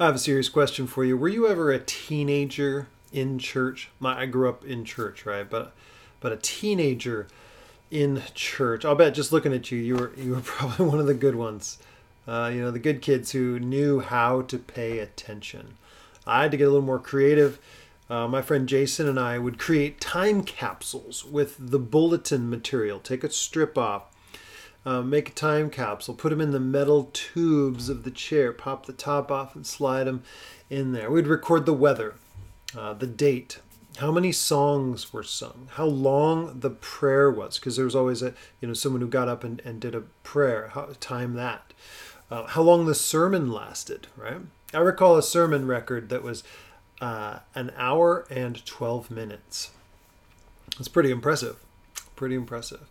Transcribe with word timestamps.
I 0.00 0.06
have 0.06 0.14
a 0.14 0.18
serious 0.18 0.48
question 0.48 0.86
for 0.86 1.04
you. 1.04 1.14
Were 1.14 1.28
you 1.28 1.46
ever 1.46 1.70
a 1.70 1.78
teenager 1.78 2.88
in 3.12 3.38
church? 3.38 3.90
My, 4.00 4.22
I 4.22 4.24
grew 4.24 4.48
up 4.48 4.64
in 4.64 4.86
church, 4.86 5.26
right? 5.26 5.48
But 5.48 5.74
but 6.20 6.32
a 6.32 6.38
teenager 6.38 7.28
in 7.90 8.22
church. 8.32 8.86
I'll 8.86 8.94
bet 8.94 9.12
just 9.12 9.30
looking 9.30 9.52
at 9.52 9.70
you, 9.70 9.78
you 9.78 9.96
were 9.96 10.12
you 10.16 10.30
were 10.30 10.40
probably 10.44 10.86
one 10.86 11.00
of 11.00 11.06
the 11.06 11.12
good 11.12 11.34
ones. 11.34 11.76
Uh, 12.26 12.50
you 12.50 12.62
know, 12.62 12.70
the 12.70 12.78
good 12.78 13.02
kids 13.02 13.32
who 13.32 13.60
knew 13.60 14.00
how 14.00 14.40
to 14.40 14.58
pay 14.58 15.00
attention. 15.00 15.76
I 16.26 16.42
had 16.42 16.50
to 16.52 16.56
get 16.56 16.64
a 16.64 16.70
little 16.70 16.80
more 16.80 16.98
creative. 16.98 17.58
Uh, 18.08 18.26
my 18.26 18.40
friend 18.40 18.66
Jason 18.66 19.06
and 19.06 19.20
I 19.20 19.38
would 19.38 19.58
create 19.58 20.00
time 20.00 20.44
capsules 20.44 21.26
with 21.26 21.56
the 21.58 21.78
bulletin 21.78 22.48
material. 22.48 23.00
Take 23.00 23.22
a 23.22 23.30
strip 23.30 23.76
off, 23.76 24.09
uh, 24.84 25.02
make 25.02 25.28
a 25.28 25.32
time 25.32 25.70
capsule, 25.70 26.14
put 26.14 26.30
them 26.30 26.40
in 26.40 26.52
the 26.52 26.60
metal 26.60 27.10
tubes 27.12 27.88
of 27.88 28.04
the 28.04 28.10
chair, 28.10 28.52
pop 28.52 28.86
the 28.86 28.92
top 28.92 29.30
off, 29.30 29.54
and 29.54 29.66
slide 29.66 30.04
them 30.04 30.22
in 30.68 30.92
there. 30.92 31.10
We'd 31.10 31.26
record 31.26 31.66
the 31.66 31.74
weather, 31.74 32.14
uh, 32.76 32.94
the 32.94 33.06
date, 33.06 33.60
how 33.98 34.12
many 34.12 34.32
songs 34.32 35.12
were 35.12 35.22
sung, 35.22 35.68
how 35.72 35.84
long 35.84 36.60
the 36.60 36.70
prayer 36.70 37.30
was, 37.30 37.58
because 37.58 37.76
there 37.76 37.84
was 37.84 37.96
always 37.96 38.22
a 38.22 38.34
you 38.60 38.68
know 38.68 38.74
someone 38.74 39.02
who 39.02 39.08
got 39.08 39.28
up 39.28 39.44
and, 39.44 39.60
and 39.64 39.80
did 39.80 39.94
a 39.94 40.02
prayer. 40.22 40.70
How 40.74 40.90
time 41.00 41.34
that, 41.34 41.72
uh, 42.30 42.46
how 42.46 42.62
long 42.62 42.86
the 42.86 42.94
sermon 42.94 43.50
lasted, 43.50 44.06
right? 44.16 44.40
I 44.72 44.78
recall 44.78 45.16
a 45.16 45.22
sermon 45.22 45.66
record 45.66 46.08
that 46.08 46.22
was 46.22 46.44
uh, 47.00 47.40
an 47.54 47.72
hour 47.76 48.26
and 48.30 48.64
twelve 48.64 49.10
minutes. 49.10 49.72
It's 50.78 50.88
pretty 50.88 51.10
impressive, 51.10 51.56
pretty 52.14 52.36
impressive. 52.36 52.88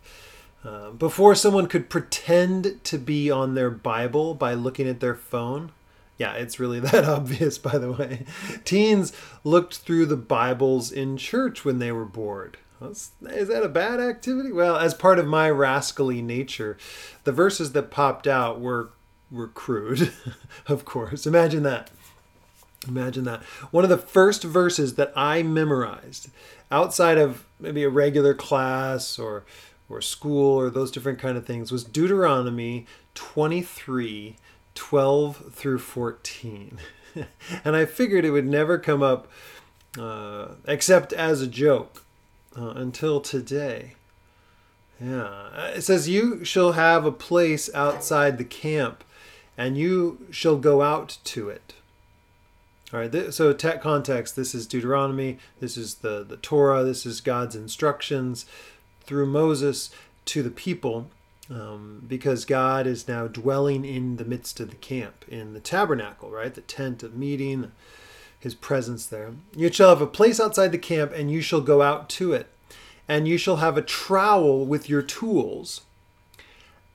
Uh, 0.62 0.90
before 0.90 1.34
someone 1.34 1.66
could 1.66 1.88
pretend 1.88 2.82
to 2.84 2.98
be 2.98 3.30
on 3.30 3.54
their 3.54 3.70
Bible 3.70 4.34
by 4.34 4.52
looking 4.54 4.86
at 4.86 5.00
their 5.00 5.14
phone, 5.14 5.72
yeah, 6.18 6.34
it's 6.34 6.60
really 6.60 6.80
that 6.80 7.04
obvious, 7.04 7.58
by 7.58 7.78
the 7.78 7.92
way. 7.92 8.26
Teens 8.64 9.12
looked 9.42 9.78
through 9.78 10.06
the 10.06 10.16
Bibles 10.16 10.92
in 10.92 11.16
church 11.16 11.64
when 11.64 11.78
they 11.78 11.90
were 11.90 12.04
bored. 12.04 12.58
Is 12.82 13.12
that 13.20 13.62
a 13.62 13.68
bad 13.68 14.00
activity? 14.00 14.52
Well, 14.52 14.76
as 14.76 14.94
part 14.94 15.18
of 15.18 15.26
my 15.26 15.50
rascally 15.50 16.22
nature, 16.22 16.78
the 17.24 17.32
verses 17.32 17.72
that 17.72 17.90
popped 17.90 18.26
out 18.26 18.60
were 18.60 18.90
were 19.30 19.48
crude, 19.48 20.12
of 20.66 20.84
course. 20.84 21.26
Imagine 21.26 21.62
that. 21.62 21.90
Imagine 22.88 23.24
that. 23.24 23.42
One 23.70 23.84
of 23.84 23.90
the 23.90 23.98
first 23.98 24.42
verses 24.42 24.94
that 24.94 25.12
I 25.14 25.42
memorized 25.42 26.30
outside 26.70 27.18
of 27.18 27.44
maybe 27.58 27.82
a 27.84 27.90
regular 27.90 28.32
class 28.32 29.18
or 29.18 29.44
or 29.90 30.00
school 30.00 30.58
or 30.58 30.70
those 30.70 30.90
different 30.90 31.18
kind 31.18 31.36
of 31.36 31.44
things 31.44 31.72
was 31.72 31.84
Deuteronomy 31.84 32.86
23 33.14 34.36
12 34.74 35.52
through 35.52 35.78
14. 35.78 36.78
and 37.64 37.76
I 37.76 37.84
figured 37.84 38.24
it 38.24 38.30
would 38.30 38.46
never 38.46 38.78
come 38.78 39.02
up 39.02 39.28
uh, 39.98 40.52
except 40.66 41.12
as 41.12 41.42
a 41.42 41.46
joke 41.46 42.04
uh, 42.56 42.70
until 42.70 43.20
today. 43.20 43.94
Yeah. 45.00 45.24
Uh, 45.24 45.72
it 45.74 45.82
says, 45.82 46.08
You 46.08 46.44
shall 46.44 46.72
have 46.72 47.04
a 47.04 47.12
place 47.12 47.68
outside 47.74 48.38
the 48.38 48.44
camp, 48.44 49.02
and 49.58 49.76
you 49.76 50.26
shall 50.30 50.56
go 50.56 50.82
out 50.82 51.18
to 51.24 51.48
it. 51.48 51.74
All 52.92 53.00
right, 53.00 53.32
so 53.32 53.52
tech 53.52 53.80
context 53.80 54.34
this 54.34 54.52
is 54.52 54.66
Deuteronomy, 54.66 55.38
this 55.60 55.76
is 55.76 55.96
the, 55.96 56.24
the 56.24 56.36
Torah, 56.36 56.82
this 56.82 57.06
is 57.06 57.20
God's 57.20 57.54
instructions 57.54 58.46
through 59.02 59.26
Moses 59.26 59.90
to 60.26 60.42
the 60.42 60.50
people 60.50 61.10
um, 61.50 62.04
because 62.06 62.44
God 62.44 62.86
is 62.86 63.08
now 63.08 63.26
dwelling 63.26 63.84
in 63.84 64.16
the 64.16 64.24
midst 64.24 64.60
of 64.60 64.70
the 64.70 64.76
camp, 64.76 65.24
in 65.28 65.52
the 65.52 65.60
tabernacle, 65.60 66.30
right? 66.30 66.54
The 66.54 66.60
tent 66.60 67.02
of 67.02 67.16
meeting, 67.16 67.72
his 68.38 68.54
presence 68.54 69.06
there. 69.06 69.32
You 69.56 69.72
shall 69.72 69.90
have 69.90 70.00
a 70.00 70.06
place 70.06 70.38
outside 70.38 70.72
the 70.72 70.78
camp, 70.78 71.12
and 71.12 71.30
you 71.30 71.40
shall 71.40 71.60
go 71.60 71.82
out 71.82 72.08
to 72.10 72.32
it. 72.32 72.46
And 73.08 73.26
you 73.26 73.36
shall 73.36 73.56
have 73.56 73.76
a 73.76 73.82
trowel 73.82 74.64
with 74.64 74.88
your 74.88 75.02
tools. 75.02 75.80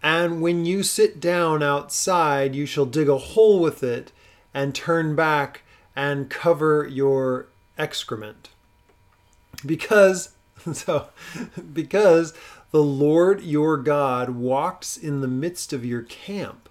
And 0.01 0.41
when 0.41 0.65
you 0.65 0.83
sit 0.83 1.19
down 1.19 1.61
outside, 1.61 2.55
you 2.55 2.65
shall 2.65 2.85
dig 2.85 3.09
a 3.09 3.17
hole 3.17 3.59
with 3.59 3.83
it 3.83 4.11
and 4.53 4.73
turn 4.73 5.15
back 5.15 5.63
and 5.95 6.29
cover 6.29 6.87
your 6.87 7.47
excrement. 7.77 8.49
Because, 9.65 10.34
so, 10.73 11.07
because 11.73 12.33
the 12.71 12.83
Lord 12.83 13.41
your 13.41 13.77
God 13.77 14.31
walks 14.31 14.97
in 14.97 15.21
the 15.21 15.27
midst 15.27 15.73
of 15.73 15.85
your 15.85 16.01
camp 16.01 16.69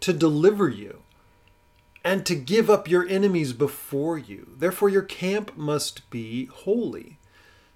to 0.00 0.12
deliver 0.12 0.68
you 0.68 1.02
and 2.04 2.24
to 2.24 2.34
give 2.34 2.70
up 2.70 2.88
your 2.88 3.06
enemies 3.08 3.52
before 3.52 4.16
you. 4.16 4.48
Therefore, 4.56 4.88
your 4.88 5.02
camp 5.02 5.56
must 5.56 6.08
be 6.10 6.46
holy, 6.46 7.18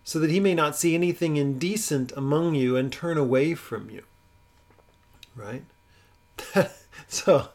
so 0.02 0.18
that 0.18 0.30
he 0.30 0.40
may 0.40 0.54
not 0.54 0.76
see 0.76 0.94
anything 0.94 1.36
indecent 1.36 2.12
among 2.16 2.54
you 2.54 2.76
and 2.76 2.92
turn 2.92 3.18
away 3.18 3.54
from 3.54 3.90
you. 3.90 4.04
Right? 5.36 5.64
so, 7.08 7.48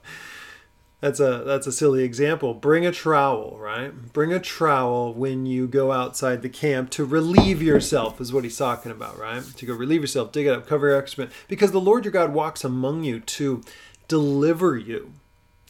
that's 1.01 1.21
a 1.21 1.43
that's 1.45 1.65
a 1.65 1.71
silly 1.71 2.03
example. 2.03 2.53
Bring 2.53 2.85
a 2.85 2.91
trowel, 2.91 3.57
right? 3.57 3.93
Bring 4.11 4.33
a 4.33 4.39
trowel 4.39 5.13
when 5.13 5.45
you 5.45 5.65
go 5.65 5.91
outside 5.93 6.41
the 6.41 6.49
camp 6.49 6.89
to 6.91 7.05
relieve 7.05 7.61
yourself, 7.61 8.19
is 8.19 8.33
what 8.33 8.43
he's 8.43 8.57
talking 8.57 8.91
about, 8.91 9.17
right? 9.17 9.41
To 9.43 9.65
go 9.65 9.73
relieve 9.73 10.01
yourself, 10.01 10.33
dig 10.33 10.47
it 10.47 10.53
up, 10.53 10.67
cover 10.67 10.89
your 10.89 10.97
excrement, 10.97 11.31
because 11.47 11.71
the 11.71 11.79
Lord 11.79 12.03
your 12.03 12.11
God 12.11 12.33
walks 12.33 12.65
among 12.65 13.05
you 13.05 13.21
to 13.21 13.61
deliver 14.09 14.75
you 14.77 15.13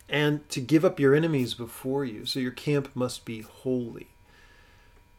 and 0.07 0.47
to 0.50 0.59
give 0.59 0.84
up 0.84 1.00
your 1.00 1.13
enemies 1.13 1.53
before 1.53 2.03
you. 2.03 2.25
So 2.25 2.40
your 2.40 2.51
camp 2.51 2.90
must 2.96 3.23
be 3.23 3.41
holy. 3.41 4.07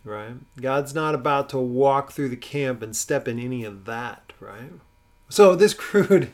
Right? 0.03 0.35
God's 0.61 0.95
not 0.95 1.15
about 1.15 1.51
to 1.51 1.59
walk 1.59 2.11
through 2.11 2.31
the 2.31 2.37
camp 2.37 2.83
and 2.83 2.97
step 2.97 3.29
in 3.29 3.39
any 3.39 3.65
of 3.65 3.85
that, 3.85 4.33
right? 4.41 4.73
So 5.29 5.55
this 5.55 5.75
crude 5.75 6.33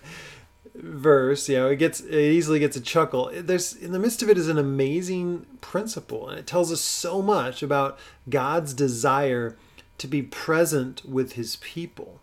verse, 0.78 1.48
you 1.48 1.56
know, 1.56 1.69
it 1.69 1.76
gets 1.76 2.00
it 2.00 2.14
easily 2.14 2.59
gets 2.59 2.76
a 2.76 2.81
chuckle. 2.81 3.31
There's 3.32 3.75
in 3.75 3.92
the 3.92 3.98
midst 3.98 4.22
of 4.22 4.28
it 4.28 4.38
is 4.38 4.48
an 4.48 4.59
amazing 4.59 5.47
principle, 5.60 6.28
and 6.28 6.38
it 6.38 6.47
tells 6.47 6.72
us 6.72 6.81
so 6.81 7.22
much 7.22 7.62
about 7.62 7.98
God's 8.28 8.75
desire 8.75 9.56
to 9.98 10.06
be 10.06 10.22
present 10.22 11.04
with 11.04 11.32
His 11.32 11.56
people. 11.56 12.20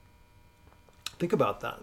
Think 1.20 1.34
about 1.34 1.62
that. 1.62 1.82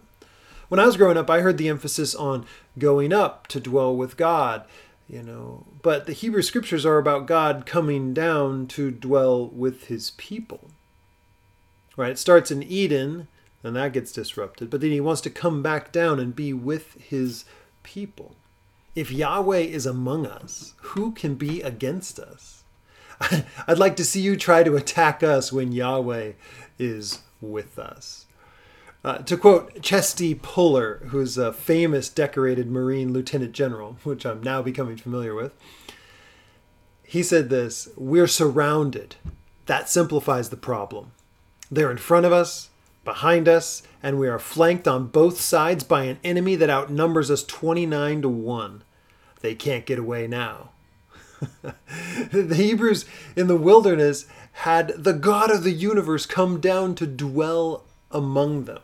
When 0.69 0.81
I 0.81 0.87
was 0.87 0.97
growing 0.97 1.17
up, 1.17 1.29
I 1.29 1.41
heard 1.41 1.59
the 1.59 1.69
emphasis 1.69 2.15
on 2.15 2.47
going 2.79 3.13
up 3.13 3.49
to 3.49 3.61
dwell 3.61 3.95
with 3.95 4.17
God, 4.17 4.65
you 5.09 5.23
know, 5.23 5.67
but 5.83 6.07
the 6.07 6.13
Hebrew 6.13 6.43
scriptures 6.43 6.87
are 6.87 6.99
about 6.99 7.27
God 7.27 7.67
coming 7.67 8.15
down 8.15 8.69
to 8.69 8.91
dwell 8.91 9.47
with 9.49 9.87
His 9.87 10.13
people. 10.13 10.71
Right? 11.97 12.13
It 12.13 12.19
starts 12.19 12.51
in 12.51 12.63
Eden 12.63 13.27
and 13.63 13.77
that 13.77 13.93
gets 13.93 14.13
disrupted. 14.13 14.71
But 14.71 14.81
then 14.81 14.91
he 14.91 15.01
wants 15.01 15.21
to 15.23 15.31
come 15.31 15.63
back 15.63 15.93
down 15.93 16.19
and 16.19 16.35
be 16.35 16.53
with 16.53 16.95
his 16.95 17.45
people. 17.83 18.37
If 18.95 19.11
Yahweh 19.11 19.59
is 19.59 19.87
among 19.87 20.27
us, 20.27 20.75
who 20.79 21.13
can 21.13 21.35
be 21.35 21.63
against 21.63 22.19
us? 22.19 22.65
I'd 23.67 23.79
like 23.79 23.97
to 23.97 24.05
see 24.05 24.21
you 24.21 24.37
try 24.37 24.63
to 24.63 24.77
attack 24.77 25.23
us 25.23 25.53
when 25.53 25.73
Yahweh 25.73 26.33
is 26.79 27.21
with 27.41 27.79
us. 27.79 28.27
Uh, 29.03 29.19
to 29.19 29.37
quote 29.37 29.81
Chesty 29.81 30.35
Puller, 30.35 31.01
who's 31.07 31.39
a 31.39 31.53
famous 31.53 32.09
decorated 32.09 32.71
Marine 32.71 33.13
lieutenant 33.13 33.53
general, 33.53 33.97
which 34.05 34.27
I'm 34.27 34.43
now 34.43 34.61
becoming 34.61 34.97
familiar 34.97 35.35
with, 35.35 35.55
he 37.03 37.23
said 37.23 37.49
this 37.49 37.89
We're 37.97 38.27
surrounded. 38.27 39.17
That 39.67 39.89
simplifies 39.89 40.51
the 40.51 40.57
problem. 40.57 41.13
They're 41.71 41.91
in 41.91 41.97
front 41.97 42.27
of 42.27 42.33
us, 42.33 42.70
behind 43.05 43.49
us, 43.49 43.83
and 44.03 44.19
we 44.19 44.29
are 44.29 44.39
flanked 44.39 44.87
on 44.87 45.09
both 45.09 45.41
sides 45.41 45.85
by 45.85 46.05
an 46.05 46.19
enemy 46.23 46.57
that 46.57 46.71
outnumbers 46.71 47.31
us 47.31 47.45
29 47.45 48.23
to 48.23 48.29
1. 48.29 48.83
They 49.41 49.55
can't 49.55 49.87
get 49.87 49.99
away 49.99 50.27
now. 50.27 50.71
the 51.63 52.55
Hebrews 52.55 53.07
in 53.35 53.47
the 53.47 53.57
wilderness 53.57 54.27
had 54.53 54.89
the 54.97 55.15
God 55.15 55.51
of 55.51 55.65
the 55.65 55.71
universe 55.71 56.27
come 56.27 56.61
down 56.61 56.95
to 56.97 57.07
dwell 57.07 57.85
among 58.11 58.65
them. 58.65 58.81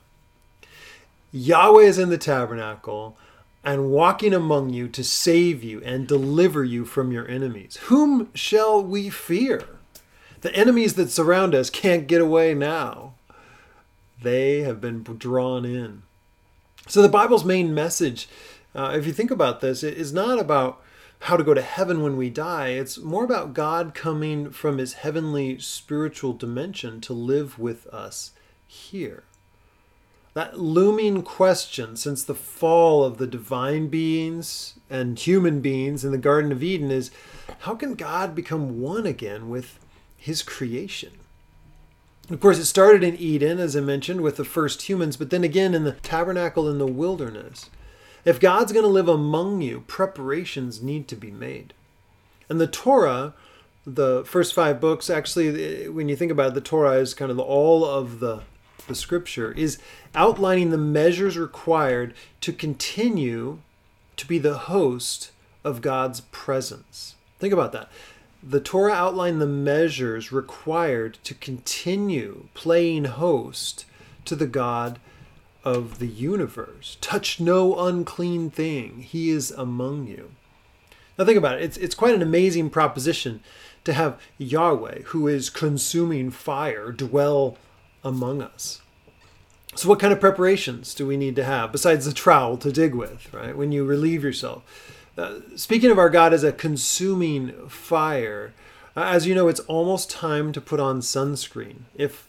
Yahweh 1.32 1.82
is 1.82 1.98
in 1.98 2.08
the 2.08 2.16
tabernacle 2.16 3.18
and 3.62 3.90
walking 3.90 4.32
among 4.32 4.70
you 4.70 4.88
to 4.88 5.02
save 5.02 5.62
you 5.62 5.82
and 5.84 6.06
deliver 6.06 6.64
you 6.64 6.84
from 6.84 7.12
your 7.12 7.28
enemies. 7.28 7.76
Whom 7.84 8.30
shall 8.32 8.82
we 8.82 9.10
fear? 9.10 9.64
The 10.40 10.54
enemies 10.54 10.94
that 10.94 11.10
surround 11.10 11.54
us 11.54 11.68
can't 11.68 12.06
get 12.06 12.20
away 12.20 12.54
now. 12.54 13.15
They 14.22 14.60
have 14.60 14.80
been 14.80 15.02
drawn 15.02 15.64
in. 15.64 16.02
So 16.88 17.02
the 17.02 17.08
Bible's 17.08 17.44
main 17.44 17.74
message, 17.74 18.28
uh, 18.74 18.92
if 18.96 19.06
you 19.06 19.12
think 19.12 19.30
about 19.30 19.60
this, 19.60 19.82
it 19.82 19.96
is 19.96 20.12
not 20.12 20.38
about 20.38 20.80
how 21.20 21.36
to 21.36 21.44
go 21.44 21.54
to 21.54 21.62
heaven 21.62 22.02
when 22.02 22.16
we 22.16 22.30
die. 22.30 22.68
It's 22.68 22.98
more 22.98 23.24
about 23.24 23.54
God 23.54 23.94
coming 23.94 24.50
from 24.50 24.78
his 24.78 24.94
heavenly 24.94 25.58
spiritual 25.58 26.32
dimension 26.34 27.00
to 27.02 27.12
live 27.12 27.58
with 27.58 27.86
us 27.88 28.32
here. 28.66 29.24
that 30.34 30.60
looming 30.60 31.22
question 31.22 31.96
since 31.96 32.22
the 32.22 32.34
fall 32.34 33.02
of 33.02 33.16
the 33.16 33.26
divine 33.26 33.88
beings 33.88 34.74
and 34.90 35.18
human 35.18 35.62
beings 35.62 36.04
in 36.04 36.12
the 36.12 36.18
Garden 36.18 36.52
of 36.52 36.62
Eden 36.62 36.90
is 36.90 37.10
how 37.60 37.74
can 37.74 37.94
God 37.94 38.34
become 38.34 38.78
one 38.82 39.06
again 39.06 39.48
with 39.48 39.78
his 40.14 40.42
creation? 40.42 41.12
Of 42.28 42.40
course, 42.40 42.58
it 42.58 42.64
started 42.64 43.05
in 43.05 43.14
Eden, 43.17 43.61
as 43.61 43.76
I 43.76 43.81
mentioned, 43.81 44.20
with 44.20 44.37
the 44.37 44.44
first 44.44 44.82
humans, 44.82 45.17
but 45.17 45.31
then 45.31 45.44
again 45.44 45.75
in 45.75 45.84
the 45.84 45.93
tabernacle 45.93 46.69
in 46.69 46.78
the 46.78 46.87
wilderness. 46.87 47.70
If 48.25 48.40
God's 48.40 48.73
going 48.73 48.84
to 48.84 48.88
live 48.88 49.08
among 49.08 49.62
you, 49.62 49.84
preparations 49.87 50.82
need 50.82 51.06
to 51.08 51.17
be 51.17 51.31
made. 51.31 51.73
And 52.49 52.61
the 52.61 52.67
Torah, 52.67 53.34
the 53.87 54.25
first 54.25 54.55
five 54.55 54.81
books, 54.81 55.08
actually, 55.08 55.84
eh, 55.84 55.88
when 55.88 56.08
you 56.08 56.17
think 56.17 56.32
about 56.32 56.49
it, 56.49 56.55
the 56.55 56.61
Torah 56.61 56.94
is 56.94 57.14
kind 57.14 57.31
of 57.31 57.38
all 57.38 57.84
of 57.84 58.19
the, 58.19 58.43
the 58.88 58.96
scripture, 58.96 59.52
is 59.52 59.78
outlining 60.12 60.70
the 60.70 60.78
measures 60.78 61.38
required 61.38 62.12
to 62.40 62.52
continue 62.52 63.61
to 64.17 64.26
be 64.26 64.38
the 64.38 64.58
host 64.58 65.31
of 65.62 65.81
God's 65.81 66.23
presence. 66.23 67.14
Think 67.38 67.52
about 67.52 67.70
that 67.70 67.88
the 68.48 68.60
Torah 68.60 68.93
outlined 68.93 69.40
the 69.40 69.46
measures 69.46 70.31
required 70.31 71.19
to 71.25 71.34
continue 71.34 72.46
playing 72.54 73.04
host 73.04 73.87
to 74.25 74.37
the 74.37 74.46
God 74.46 75.00
of 75.64 75.98
the 75.98 76.06
universe. 76.06 76.96
Touch 77.00 77.40
no 77.40 77.76
unclean 77.76 78.50
thing, 78.50 79.02
he 79.02 79.31
is 79.31 79.50
among 79.50 80.06
you. 80.06 80.31
Now 81.19 81.25
think 81.25 81.38
about 81.38 81.58
it. 81.58 81.64
It's, 81.64 81.76
it's 81.76 81.94
quite 81.94 82.14
an 82.14 82.22
amazing 82.22 82.70
proposition 82.70 83.40
to 83.82 83.93
have 83.93 84.20
Yahweh, 84.38 85.02
who 85.06 85.26
is 85.26 85.50
consuming 85.50 86.31
fire, 86.31 86.92
dwell 86.92 87.56
among 88.04 88.42
us. 88.42 88.81
So, 89.75 89.88
what 89.88 89.99
kind 89.99 90.12
of 90.12 90.20
preparations 90.20 90.94
do 90.94 91.06
we 91.06 91.16
need 91.16 91.34
to 91.37 91.44
have 91.44 91.72
besides 91.72 92.06
the 92.06 92.12
trowel 92.12 92.56
to 92.58 92.70
dig 92.70 92.94
with, 92.94 93.32
right? 93.32 93.56
When 93.56 93.72
you 93.72 93.84
relieve 93.84 94.22
yourself 94.22 94.62
uh, 95.16 95.40
speaking 95.56 95.90
of 95.90 95.98
our 95.98 96.10
God 96.10 96.32
as 96.32 96.44
a 96.44 96.52
consuming 96.52 97.68
fire, 97.68 98.52
uh, 98.96 99.04
as 99.04 99.26
you 99.26 99.34
know, 99.34 99.48
it's 99.48 99.60
almost 99.60 100.10
time 100.10 100.52
to 100.52 100.60
put 100.60 100.80
on 100.80 101.00
sunscreen 101.00 101.82
if 101.94 102.28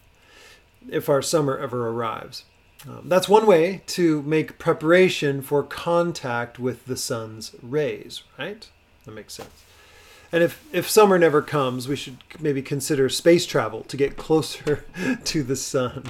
if 0.89 1.09
our 1.09 1.21
summer 1.21 1.57
ever 1.57 1.89
arrives. 1.89 2.45
Um, 2.87 3.09
that's 3.09 3.27
one 3.27 3.45
way 3.45 3.81
to 3.87 4.21
make 4.21 4.57
preparation 4.57 5.41
for 5.41 5.63
contact 5.63 6.59
with 6.59 6.85
the 6.85 6.95
sun's 6.95 7.55
rays, 7.61 8.23
right? 8.37 8.69
That 9.05 9.11
makes 9.11 9.33
sense. 9.33 9.49
And 10.31 10.43
if, 10.43 10.63
if 10.73 10.89
summer 10.89 11.17
never 11.17 11.41
comes, 11.41 11.87
we 11.87 11.95
should 11.95 12.17
maybe 12.39 12.61
consider 12.61 13.07
space 13.07 13.45
travel 13.45 13.83
to 13.83 13.95
get 13.95 14.17
closer 14.17 14.85
to 15.23 15.43
the 15.43 15.55
sun. 15.55 16.03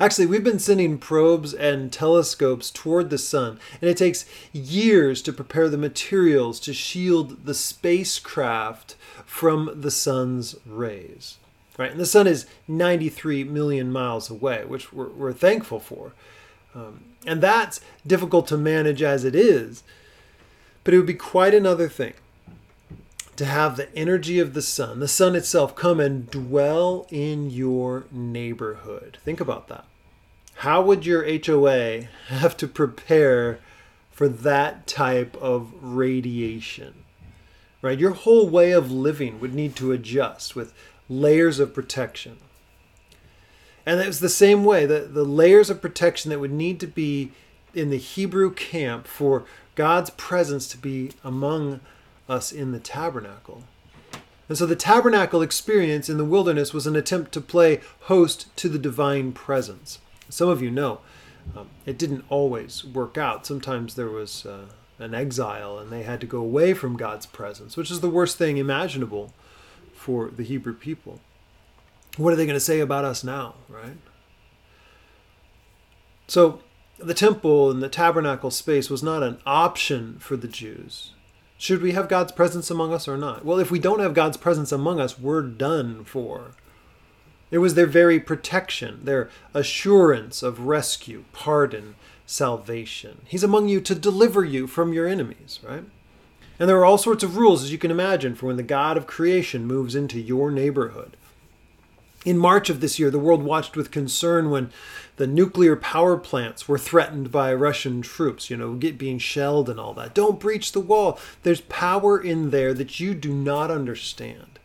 Actually, 0.00 0.26
we've 0.26 0.44
been 0.44 0.58
sending 0.58 0.98
probes 0.98 1.52
and 1.52 1.92
telescopes 1.92 2.70
toward 2.70 3.10
the 3.10 3.18
sun, 3.18 3.58
and 3.80 3.90
it 3.90 3.96
takes 3.96 4.24
years 4.52 5.20
to 5.22 5.32
prepare 5.32 5.68
the 5.68 5.76
materials 5.76 6.58
to 6.60 6.72
shield 6.72 7.44
the 7.44 7.54
spacecraft 7.54 8.96
from 9.26 9.70
the 9.74 9.90
sun's 9.90 10.56
rays. 10.64 11.36
Right? 11.76 11.92
And 11.92 12.00
the 12.00 12.06
sun 12.06 12.26
is 12.26 12.46
93 12.66 13.44
million 13.44 13.92
miles 13.92 14.30
away, 14.30 14.64
which 14.64 14.92
we're, 14.92 15.10
we're 15.10 15.32
thankful 15.32 15.78
for. 15.78 16.12
Um, 16.74 17.04
and 17.26 17.40
that's 17.40 17.80
difficult 18.06 18.48
to 18.48 18.56
manage 18.56 19.02
as 19.02 19.24
it 19.24 19.36
is, 19.36 19.82
but 20.82 20.94
it 20.94 20.96
would 20.96 21.06
be 21.06 21.14
quite 21.14 21.54
another 21.54 21.88
thing 21.88 22.14
to 23.38 23.44
have 23.44 23.76
the 23.76 23.94
energy 23.96 24.40
of 24.40 24.52
the 24.52 24.62
sun, 24.62 24.98
the 24.98 25.06
sun 25.06 25.36
itself, 25.36 25.76
come 25.76 26.00
and 26.00 26.28
dwell 26.28 27.06
in 27.08 27.50
your 27.50 28.06
neighborhood. 28.10 29.18
Think 29.24 29.40
about 29.40 29.68
that. 29.68 29.84
How 30.56 30.82
would 30.82 31.06
your 31.06 31.24
HOA 31.24 32.08
have 32.26 32.56
to 32.56 32.66
prepare 32.66 33.60
for 34.10 34.28
that 34.28 34.88
type 34.88 35.36
of 35.36 35.72
radiation? 35.80 37.04
Right? 37.80 38.00
Your 38.00 38.10
whole 38.10 38.48
way 38.48 38.72
of 38.72 38.90
living 38.90 39.38
would 39.38 39.54
need 39.54 39.76
to 39.76 39.92
adjust 39.92 40.56
with 40.56 40.74
layers 41.08 41.60
of 41.60 41.72
protection. 41.72 42.38
And 43.86 44.00
it 44.00 44.06
was 44.08 44.18
the 44.18 44.28
same 44.28 44.64
way, 44.64 44.84
the, 44.84 45.02
the 45.02 45.24
layers 45.24 45.70
of 45.70 45.80
protection 45.80 46.30
that 46.30 46.40
would 46.40 46.52
need 46.52 46.80
to 46.80 46.88
be 46.88 47.30
in 47.72 47.90
the 47.90 47.98
Hebrew 47.98 48.52
camp 48.52 49.06
for 49.06 49.44
God's 49.76 50.10
presence 50.10 50.66
to 50.68 50.76
be 50.76 51.12
among 51.22 51.78
us 52.28 52.52
in 52.52 52.72
the 52.72 52.80
tabernacle. 52.80 53.64
And 54.48 54.56
so 54.56 54.66
the 54.66 54.76
tabernacle 54.76 55.42
experience 55.42 56.08
in 56.08 56.16
the 56.16 56.24
wilderness 56.24 56.72
was 56.72 56.86
an 56.86 56.96
attempt 56.96 57.32
to 57.32 57.40
play 57.40 57.80
host 58.02 58.54
to 58.56 58.68
the 58.68 58.78
divine 58.78 59.32
presence. 59.32 59.98
Some 60.30 60.48
of 60.48 60.62
you 60.62 60.70
know 60.70 61.00
um, 61.56 61.68
it 61.86 61.98
didn't 61.98 62.24
always 62.28 62.84
work 62.84 63.18
out. 63.18 63.46
Sometimes 63.46 63.94
there 63.94 64.08
was 64.08 64.46
uh, 64.46 64.66
an 64.98 65.14
exile 65.14 65.78
and 65.78 65.90
they 65.90 66.02
had 66.02 66.20
to 66.20 66.26
go 66.26 66.38
away 66.38 66.74
from 66.74 66.96
God's 66.96 67.26
presence, 67.26 67.76
which 67.76 67.90
is 67.90 68.00
the 68.00 68.10
worst 68.10 68.36
thing 68.36 68.56
imaginable 68.56 69.32
for 69.94 70.28
the 70.28 70.42
Hebrew 70.42 70.74
people. 70.74 71.20
What 72.16 72.32
are 72.32 72.36
they 72.36 72.46
going 72.46 72.56
to 72.56 72.60
say 72.60 72.80
about 72.80 73.04
us 73.04 73.22
now, 73.22 73.54
right? 73.68 73.96
So 76.26 76.60
the 76.98 77.14
temple 77.14 77.70
and 77.70 77.82
the 77.82 77.88
tabernacle 77.88 78.50
space 78.50 78.90
was 78.90 79.02
not 79.02 79.22
an 79.22 79.38
option 79.46 80.18
for 80.18 80.36
the 80.36 80.48
Jews. 80.48 81.12
Should 81.60 81.82
we 81.82 81.90
have 81.92 82.08
God's 82.08 82.30
presence 82.30 82.70
among 82.70 82.94
us 82.94 83.08
or 83.08 83.18
not? 83.18 83.44
Well, 83.44 83.58
if 83.58 83.68
we 83.68 83.80
don't 83.80 83.98
have 83.98 84.14
God's 84.14 84.36
presence 84.36 84.70
among 84.70 85.00
us, 85.00 85.18
we're 85.18 85.42
done 85.42 86.04
for. 86.04 86.52
It 87.50 87.58
was 87.58 87.74
their 87.74 87.86
very 87.86 88.20
protection, 88.20 89.00
their 89.02 89.28
assurance 89.52 90.42
of 90.42 90.60
rescue, 90.60 91.24
pardon, 91.32 91.96
salvation. 92.26 93.22
He's 93.24 93.42
among 93.42 93.68
you 93.68 93.80
to 93.80 93.94
deliver 93.96 94.44
you 94.44 94.68
from 94.68 94.92
your 94.92 95.08
enemies, 95.08 95.58
right? 95.66 95.82
And 96.60 96.68
there 96.68 96.78
are 96.78 96.84
all 96.84 96.98
sorts 96.98 97.24
of 97.24 97.36
rules, 97.36 97.64
as 97.64 97.72
you 97.72 97.78
can 97.78 97.90
imagine, 97.90 98.36
for 98.36 98.46
when 98.46 98.56
the 98.56 98.62
God 98.62 98.96
of 98.96 99.08
creation 99.08 99.66
moves 99.66 99.96
into 99.96 100.20
your 100.20 100.52
neighborhood. 100.52 101.16
In 102.28 102.36
March 102.36 102.68
of 102.68 102.82
this 102.82 102.98
year, 102.98 103.10
the 103.10 103.18
world 103.18 103.42
watched 103.42 103.74
with 103.74 103.90
concern 103.90 104.50
when 104.50 104.70
the 105.16 105.26
nuclear 105.26 105.76
power 105.76 106.18
plants 106.18 106.68
were 106.68 106.76
threatened 106.76 107.32
by 107.32 107.54
Russian 107.54 108.02
troops, 108.02 108.50
you 108.50 108.56
know, 108.58 108.74
get 108.74 108.98
being 108.98 109.18
shelled 109.18 109.70
and 109.70 109.80
all 109.80 109.94
that. 109.94 110.12
Don't 110.12 110.38
breach 110.38 110.72
the 110.72 110.78
wall. 110.80 111.18
There's 111.42 111.62
power 111.62 112.20
in 112.20 112.50
there 112.50 112.74
that 112.74 113.00
you 113.00 113.14
do 113.14 113.32
not 113.32 113.70
understand. 113.70 114.58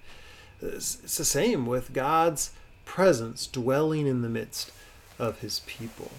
It's, 0.61 0.95
the 0.95 1.23
same 1.23 1.65
with 1.65 1.93
God's 1.93 2.51
presence 2.83 3.47
dwelling 3.47 4.07
in 4.07 4.23
the 4.23 4.27
midst 4.27 4.73
of 5.17 5.39
his 5.39 5.61
people. 5.61 6.11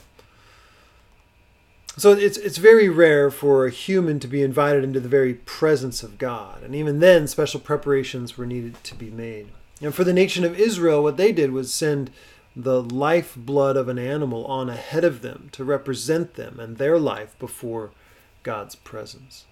So 1.98 2.12
it's 2.12 2.38
it's 2.38 2.56
very 2.56 2.88
rare 2.88 3.30
for 3.30 3.66
a 3.66 3.70
human 3.70 4.18
to 4.20 4.26
be 4.26 4.42
invited 4.42 4.82
into 4.82 4.98
the 4.98 5.10
very 5.10 5.34
presence 5.34 6.02
of 6.02 6.16
God, 6.16 6.62
and 6.62 6.74
even 6.74 7.00
then, 7.00 7.26
special 7.26 7.60
preparations 7.60 8.38
were 8.38 8.46
needed 8.46 8.82
to 8.84 8.94
be 8.94 9.10
made. 9.10 9.48
And 9.80 9.94
for 9.94 10.04
the 10.04 10.12
nation 10.12 10.44
of 10.44 10.58
Israel, 10.58 11.02
what 11.02 11.16
they 11.16 11.32
did 11.32 11.50
was 11.50 11.72
send 11.72 12.10
the 12.56 12.82
lifeblood 12.82 13.76
of 13.76 13.88
an 13.88 13.98
animal 13.98 14.44
on 14.46 14.70
ahead 14.70 15.04
of 15.04 15.22
them 15.22 15.48
to 15.52 15.64
represent 15.64 16.34
them 16.34 16.60
and 16.60 16.78
their 16.78 16.98
life 16.98 17.36
before 17.38 17.90
God's 18.42 18.76
presence. 18.76 19.46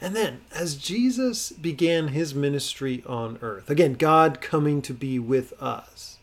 And 0.00 0.14
then, 0.14 0.42
as 0.52 0.76
Jesus 0.76 1.50
began 1.50 2.08
his 2.08 2.34
ministry 2.34 3.02
on 3.06 3.38
earth, 3.42 3.68
again, 3.68 3.94
God 3.94 4.40
coming 4.40 4.80
to 4.82 4.94
be 4.94 5.18
with 5.18 5.52
us, 5.60 6.18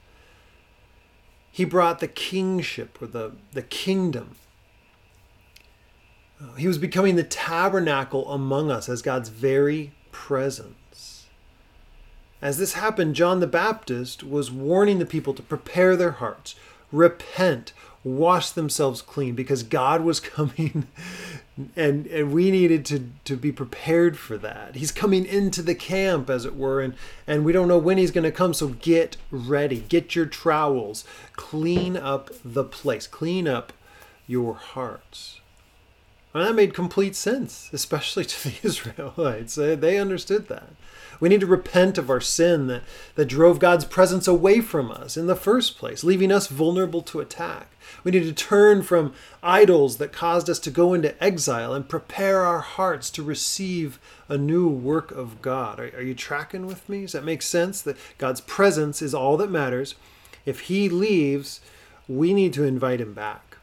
he 1.51 1.65
brought 1.65 1.99
the 1.99 2.07
kingship 2.07 3.01
or 3.01 3.07
the, 3.07 3.33
the 3.51 3.61
kingdom. 3.61 4.35
Uh, 6.41 6.53
he 6.53 6.67
was 6.67 6.77
becoming 6.77 7.15
the 7.15 7.23
tabernacle 7.23 8.29
among 8.31 8.71
us 8.71 8.87
as 8.87 9.01
God's 9.01 9.29
very 9.29 9.93
presence. 10.11 10.75
As 12.41 12.57
this 12.57 12.73
happened, 12.73 13.15
John 13.15 13.39
the 13.39 13.47
Baptist 13.47 14.23
was 14.23 14.51
warning 14.51 14.99
the 14.99 15.05
people 15.05 15.33
to 15.33 15.41
prepare 15.41 15.95
their 15.95 16.11
hearts, 16.11 16.55
repent, 16.91 17.73
wash 18.03 18.49
themselves 18.49 19.01
clean, 19.01 19.35
because 19.35 19.63
God 19.63 20.03
was 20.03 20.19
coming 20.19 20.87
and, 21.75 22.05
and 22.07 22.33
we 22.33 22.51
needed 22.51 22.85
to, 22.85 23.09
to 23.23 23.37
be 23.37 23.51
prepared 23.51 24.17
for 24.17 24.37
that. 24.37 24.75
He's 24.75 24.91
coming 24.91 25.25
into 25.25 25.61
the 25.61 25.75
camp, 25.75 26.29
as 26.29 26.43
it 26.43 26.55
were, 26.55 26.81
and, 26.81 26.95
and 27.25 27.45
we 27.45 27.53
don't 27.53 27.69
know 27.69 27.77
when 27.77 27.97
he's 27.97 28.11
going 28.11 28.25
to 28.25 28.31
come, 28.31 28.53
so 28.53 28.69
get 28.69 29.15
ready. 29.31 29.79
Get 29.79 30.15
your 30.15 30.25
trowels, 30.25 31.05
clean 31.33 31.95
up 31.95 32.29
the 32.43 32.65
place, 32.65 33.07
clean 33.07 33.47
up 33.47 33.71
your 34.27 34.55
hearts. 34.55 35.39
And 36.33 36.45
that 36.45 36.55
made 36.55 36.73
complete 36.73 37.15
sense, 37.15 37.69
especially 37.71 38.25
to 38.25 38.49
the 38.49 38.55
Israelites. 38.63 39.55
They 39.55 39.97
understood 39.97 40.49
that. 40.49 40.69
We 41.19 41.29
need 41.29 41.39
to 41.41 41.45
repent 41.45 41.97
of 41.97 42.09
our 42.09 42.21
sin 42.21 42.67
that, 42.67 42.83
that 43.15 43.25
drove 43.25 43.59
God's 43.59 43.85
presence 43.85 44.27
away 44.27 44.61
from 44.61 44.91
us 44.91 45.17
in 45.17 45.27
the 45.27 45.35
first 45.35 45.77
place, 45.77 46.03
leaving 46.03 46.31
us 46.31 46.47
vulnerable 46.47 47.01
to 47.03 47.19
attack. 47.19 47.71
We 48.03 48.11
need 48.11 48.23
to 48.23 48.33
turn 48.33 48.83
from 48.83 49.13
idols 49.41 49.97
that 49.97 50.11
caused 50.11 50.49
us 50.49 50.59
to 50.59 50.71
go 50.71 50.93
into 50.93 51.21
exile 51.23 51.73
and 51.73 51.87
prepare 51.87 52.41
our 52.41 52.59
hearts 52.59 53.09
to 53.11 53.23
receive 53.23 53.99
a 54.27 54.37
new 54.37 54.67
work 54.67 55.11
of 55.11 55.41
God. 55.41 55.79
Are, 55.79 55.91
are 55.95 56.01
you 56.01 56.15
tracking 56.15 56.65
with 56.65 56.87
me? 56.89 57.01
Does 57.01 57.13
that 57.13 57.23
make 57.23 57.41
sense? 57.41 57.81
That 57.81 57.97
God's 58.17 58.41
presence 58.41 59.01
is 59.01 59.13
all 59.13 59.37
that 59.37 59.51
matters. 59.51 59.95
If 60.45 60.61
He 60.61 60.89
leaves, 60.89 61.61
we 62.07 62.33
need 62.33 62.53
to 62.53 62.63
invite 62.63 63.01
Him 63.01 63.13
back. 63.13 63.57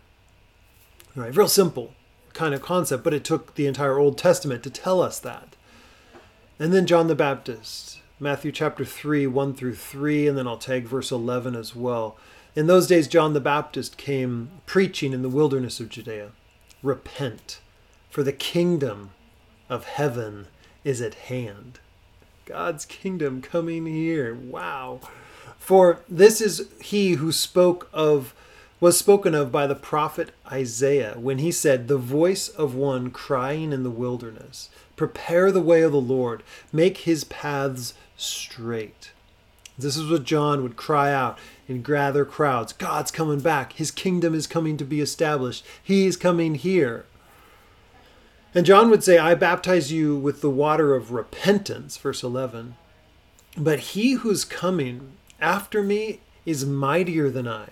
All 1.16 1.23
right, 1.23 1.37
Real 1.37 1.49
simple 1.49 1.94
kind 2.32 2.54
of 2.54 2.62
concept, 2.62 3.04
but 3.04 3.14
it 3.14 3.25
took 3.25 3.54
the 3.54 3.66
entire 3.66 3.99
Old 3.99 4.16
Testament 4.18 4.62
to 4.62 4.71
tell 4.71 5.02
us 5.02 5.18
that. 5.21 5.51
And 6.62 6.73
then 6.73 6.87
John 6.87 7.09
the 7.09 7.16
Baptist, 7.16 7.99
Matthew 8.21 8.52
chapter 8.52 8.85
3, 8.85 9.26
1 9.26 9.54
through 9.54 9.75
3, 9.75 10.28
and 10.28 10.38
then 10.38 10.47
I'll 10.47 10.57
tag 10.57 10.85
verse 10.85 11.11
11 11.11 11.57
as 11.57 11.75
well. 11.75 12.16
In 12.54 12.69
those 12.69 12.87
days, 12.87 13.09
John 13.09 13.33
the 13.33 13.40
Baptist 13.40 13.97
came 13.97 14.49
preaching 14.64 15.12
in 15.12 15.23
the 15.23 15.28
wilderness 15.28 15.81
of 15.81 15.88
Judea 15.88 16.31
Repent, 16.81 17.59
for 18.09 18.23
the 18.23 18.33
kingdom 18.33 19.11
of 19.69 19.87
heaven 19.87 20.47
is 20.85 21.00
at 21.00 21.14
hand. 21.14 21.81
God's 22.45 22.85
kingdom 22.85 23.42
coming 23.42 23.87
here. 23.87 24.33
Wow. 24.33 25.00
For 25.59 25.99
this 26.09 26.40
is 26.40 26.69
he 26.81 27.14
who 27.14 27.33
spoke 27.33 27.88
of 27.92 28.37
was 28.83 28.99
spoken 28.99 29.33
of 29.33 29.50
by 29.50 29.66
the 29.66 29.75
prophet 29.76 30.31
Isaiah 30.50 31.14
when 31.16 31.38
he 31.38 31.50
said, 31.50 31.87
The 31.87 31.99
voice 31.99 32.49
of 32.49 32.75
one 32.75 33.11
crying 33.11 33.73
in 33.73 33.83
the 33.85 33.90
wilderness, 33.90 34.71
Prepare 34.96 35.50
the 35.50 35.61
way 35.61 35.82
of 35.82 35.92
the 35.92 36.00
Lord, 36.00 36.42
make 36.72 36.99
his 36.99 37.25
paths 37.25 37.94
straight. 38.16 39.12
This 39.78 39.96
is 39.96 40.11
what 40.11 40.25
John 40.25 40.62
would 40.62 40.76
cry 40.76 41.12
out 41.12 41.38
and 41.66 41.84
gather 41.84 42.25
crowds 42.25 42.72
God's 42.72 43.11
coming 43.11 43.40
back. 43.40 43.72
His 43.72 43.90
kingdom 43.90 44.34
is 44.34 44.46
coming 44.46 44.76
to 44.76 44.84
be 44.84 45.00
established. 45.00 45.64
He 45.82 46.06
is 46.06 46.16
coming 46.16 46.56
here. 46.56 47.06
And 48.54 48.66
John 48.66 48.90
would 48.90 49.02
say, 49.02 49.16
I 49.16 49.34
baptize 49.34 49.90
you 49.90 50.14
with 50.14 50.42
the 50.42 50.50
water 50.50 50.94
of 50.94 51.11
repentance, 51.11 51.96
verse 51.96 52.22
11. 52.22 52.76
But 53.56 53.78
he 53.80 54.12
who's 54.12 54.44
coming 54.44 55.12
after 55.40 55.82
me 55.82 56.20
is 56.44 56.66
mightier 56.66 57.30
than 57.30 57.49
I 57.49 57.68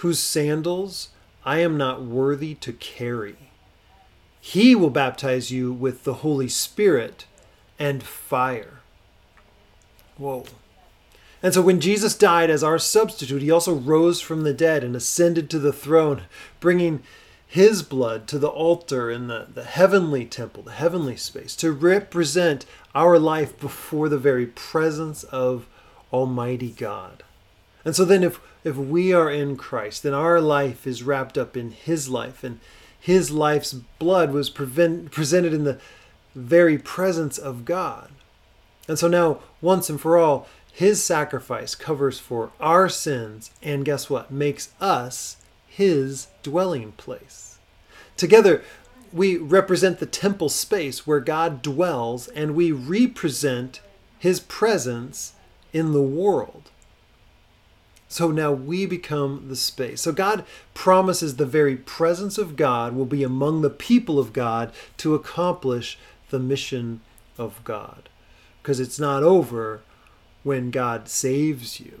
whose 0.00 0.18
sandals 0.18 1.10
I 1.44 1.58
am 1.58 1.76
not 1.76 2.02
worthy 2.02 2.54
to 2.54 2.72
carry. 2.72 3.49
He 4.40 4.74
will 4.74 4.90
baptize 4.90 5.50
you 5.50 5.72
with 5.72 6.04
the 6.04 6.14
Holy 6.14 6.48
Spirit 6.48 7.26
and 7.78 8.02
fire. 8.02 8.80
Whoa. 10.16 10.44
And 11.42 11.54
so 11.54 11.62
when 11.62 11.80
Jesus 11.80 12.14
died 12.14 12.50
as 12.50 12.62
our 12.62 12.78
substitute, 12.78 13.42
he 13.42 13.50
also 13.50 13.74
rose 13.74 14.20
from 14.20 14.42
the 14.42 14.52
dead 14.52 14.84
and 14.84 14.94
ascended 14.94 15.48
to 15.50 15.58
the 15.58 15.72
throne, 15.72 16.22
bringing 16.58 17.02
his 17.46 17.82
blood 17.82 18.28
to 18.28 18.38
the 18.38 18.48
altar 18.48 19.10
in 19.10 19.26
the, 19.26 19.46
the 19.52 19.64
heavenly 19.64 20.24
temple, 20.24 20.62
the 20.62 20.72
heavenly 20.72 21.16
space, 21.16 21.56
to 21.56 21.72
represent 21.72 22.66
our 22.94 23.18
life 23.18 23.58
before 23.58 24.08
the 24.08 24.18
very 24.18 24.46
presence 24.46 25.24
of 25.24 25.66
Almighty 26.12 26.70
God. 26.70 27.22
And 27.84 27.96
so 27.96 28.04
then 28.04 28.22
if 28.22 28.40
if 28.62 28.76
we 28.76 29.12
are 29.12 29.30
in 29.30 29.56
Christ, 29.56 30.02
then 30.02 30.12
our 30.12 30.38
life 30.40 30.86
is 30.86 31.02
wrapped 31.02 31.38
up 31.38 31.56
in 31.56 31.70
his 31.70 32.10
life 32.10 32.44
and 32.44 32.60
his 33.00 33.30
life's 33.30 33.72
blood 33.72 34.30
was 34.30 34.50
prevent, 34.50 35.10
presented 35.10 35.54
in 35.54 35.64
the 35.64 35.80
very 36.34 36.78
presence 36.78 37.38
of 37.38 37.64
God. 37.64 38.10
And 38.86 38.98
so 38.98 39.08
now 39.08 39.40
once 39.60 39.88
and 39.88 40.00
for 40.00 40.18
all 40.18 40.46
his 40.72 41.02
sacrifice 41.02 41.74
covers 41.74 42.18
for 42.18 42.52
our 42.60 42.88
sins 42.88 43.50
and 43.62 43.84
guess 43.84 44.08
what? 44.08 44.30
makes 44.30 44.72
us 44.80 45.36
his 45.66 46.28
dwelling 46.42 46.92
place. 46.92 47.58
Together 48.16 48.62
we 49.12 49.36
represent 49.36 49.98
the 49.98 50.06
temple 50.06 50.48
space 50.48 51.06
where 51.06 51.20
God 51.20 51.62
dwells 51.62 52.28
and 52.28 52.54
we 52.54 52.70
represent 52.70 53.80
his 54.18 54.40
presence 54.40 55.32
in 55.72 55.92
the 55.92 56.02
world. 56.02 56.70
So 58.10 58.32
now 58.32 58.50
we 58.50 58.86
become 58.86 59.44
the 59.46 59.54
space. 59.54 60.00
So 60.00 60.10
God 60.10 60.44
promises 60.74 61.36
the 61.36 61.46
very 61.46 61.76
presence 61.76 62.38
of 62.38 62.56
God 62.56 62.92
will 62.92 63.06
be 63.06 63.22
among 63.22 63.62
the 63.62 63.70
people 63.70 64.18
of 64.18 64.32
God 64.32 64.72
to 64.96 65.14
accomplish 65.14 65.96
the 66.30 66.40
mission 66.40 67.02
of 67.38 67.62
God. 67.62 68.08
Because 68.60 68.80
it's 68.80 68.98
not 68.98 69.22
over 69.22 69.82
when 70.42 70.72
God 70.72 71.08
saves 71.08 71.78
you, 71.78 72.00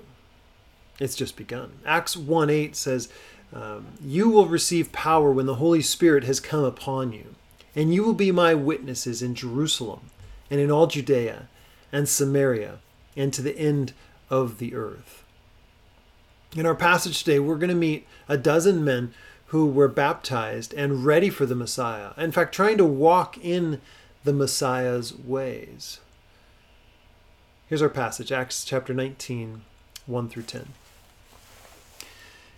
it's 0.98 1.14
just 1.14 1.36
begun. 1.36 1.78
Acts 1.86 2.16
1 2.16 2.50
8 2.50 2.74
says, 2.74 3.08
um, 3.52 3.86
You 4.04 4.28
will 4.28 4.46
receive 4.46 4.90
power 4.90 5.30
when 5.30 5.46
the 5.46 5.54
Holy 5.54 5.80
Spirit 5.80 6.24
has 6.24 6.40
come 6.40 6.64
upon 6.64 7.12
you, 7.12 7.36
and 7.76 7.94
you 7.94 8.02
will 8.02 8.14
be 8.14 8.32
my 8.32 8.52
witnesses 8.52 9.22
in 9.22 9.36
Jerusalem 9.36 10.10
and 10.50 10.58
in 10.58 10.72
all 10.72 10.88
Judea 10.88 11.48
and 11.92 12.08
Samaria 12.08 12.80
and 13.16 13.32
to 13.32 13.42
the 13.42 13.56
end 13.56 13.92
of 14.28 14.58
the 14.58 14.74
earth. 14.74 15.22
In 16.56 16.66
our 16.66 16.74
passage 16.74 17.22
today, 17.22 17.38
we're 17.38 17.56
going 17.56 17.68
to 17.68 17.76
meet 17.76 18.08
a 18.28 18.36
dozen 18.36 18.84
men 18.84 19.14
who 19.46 19.66
were 19.66 19.86
baptized 19.86 20.74
and 20.74 21.04
ready 21.04 21.30
for 21.30 21.46
the 21.46 21.54
Messiah. 21.54 22.10
In 22.16 22.32
fact, 22.32 22.52
trying 22.52 22.76
to 22.78 22.84
walk 22.84 23.38
in 23.38 23.80
the 24.24 24.32
Messiah's 24.32 25.16
ways. 25.16 26.00
Here's 27.68 27.82
our 27.82 27.88
passage, 27.88 28.32
Acts 28.32 28.64
chapter 28.64 28.92
19, 28.92 29.62
1 30.06 30.28
through 30.28 30.42
10. 30.42 30.68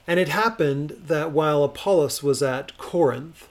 And 0.06 0.18
it 0.18 0.28
happened 0.28 0.96
that 1.06 1.32
while 1.32 1.62
Apollos 1.62 2.22
was 2.22 2.42
at 2.42 2.78
Corinth, 2.78 3.46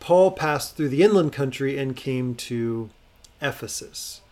Paul 0.00 0.30
passed 0.30 0.74
through 0.74 0.88
the 0.88 1.02
inland 1.02 1.34
country 1.34 1.76
and 1.76 1.94
came 1.94 2.34
to 2.34 2.88
Ephesus. 3.42 4.22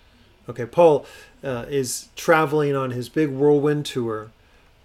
Okay, 0.49 0.65
Paul 0.65 1.05
uh, 1.43 1.67
is 1.69 2.09
traveling 2.17 2.75
on 2.75 2.93
his 2.93 3.11
big 3.11 3.29
whirlwind 3.29 3.85
tour 3.85 4.31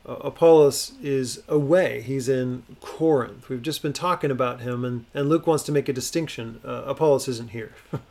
uh, 0.10 0.16
Apollos 0.22 0.94
is 1.04 1.44
away. 1.48 2.02
He's 2.02 2.28
in 2.28 2.64
Corinth. 2.82 3.48
We've 3.48 3.62
just 3.62 3.84
been 3.84 3.94
talking 3.94 4.32
about 4.32 4.62
him, 4.62 4.84
and, 4.84 5.06
and 5.14 5.30
Luke 5.30 5.46
wants 5.46 5.64
to 5.66 5.72
make 5.72 5.88
a 5.88 5.94
distinction. 5.94 6.60
Uh, 6.66 6.84
Apollos 6.86 7.28
isn't 7.28 7.52
here. 7.52 7.74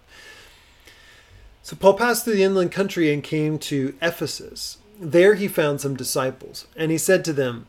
so 1.62 1.74
Paul 1.74 1.94
passed 1.94 2.24
through 2.24 2.36
the 2.36 2.44
inland 2.44 2.70
country 2.70 3.12
and 3.12 3.22
came 3.22 3.58
to 3.60 3.96
Ephesus. 4.00 4.78
There 5.00 5.34
he 5.34 5.48
found 5.48 5.80
some 5.80 5.96
disciples, 5.96 6.68
and 6.76 6.92
he 6.92 6.98
said 6.98 7.24
to 7.24 7.32
them, 7.32 7.66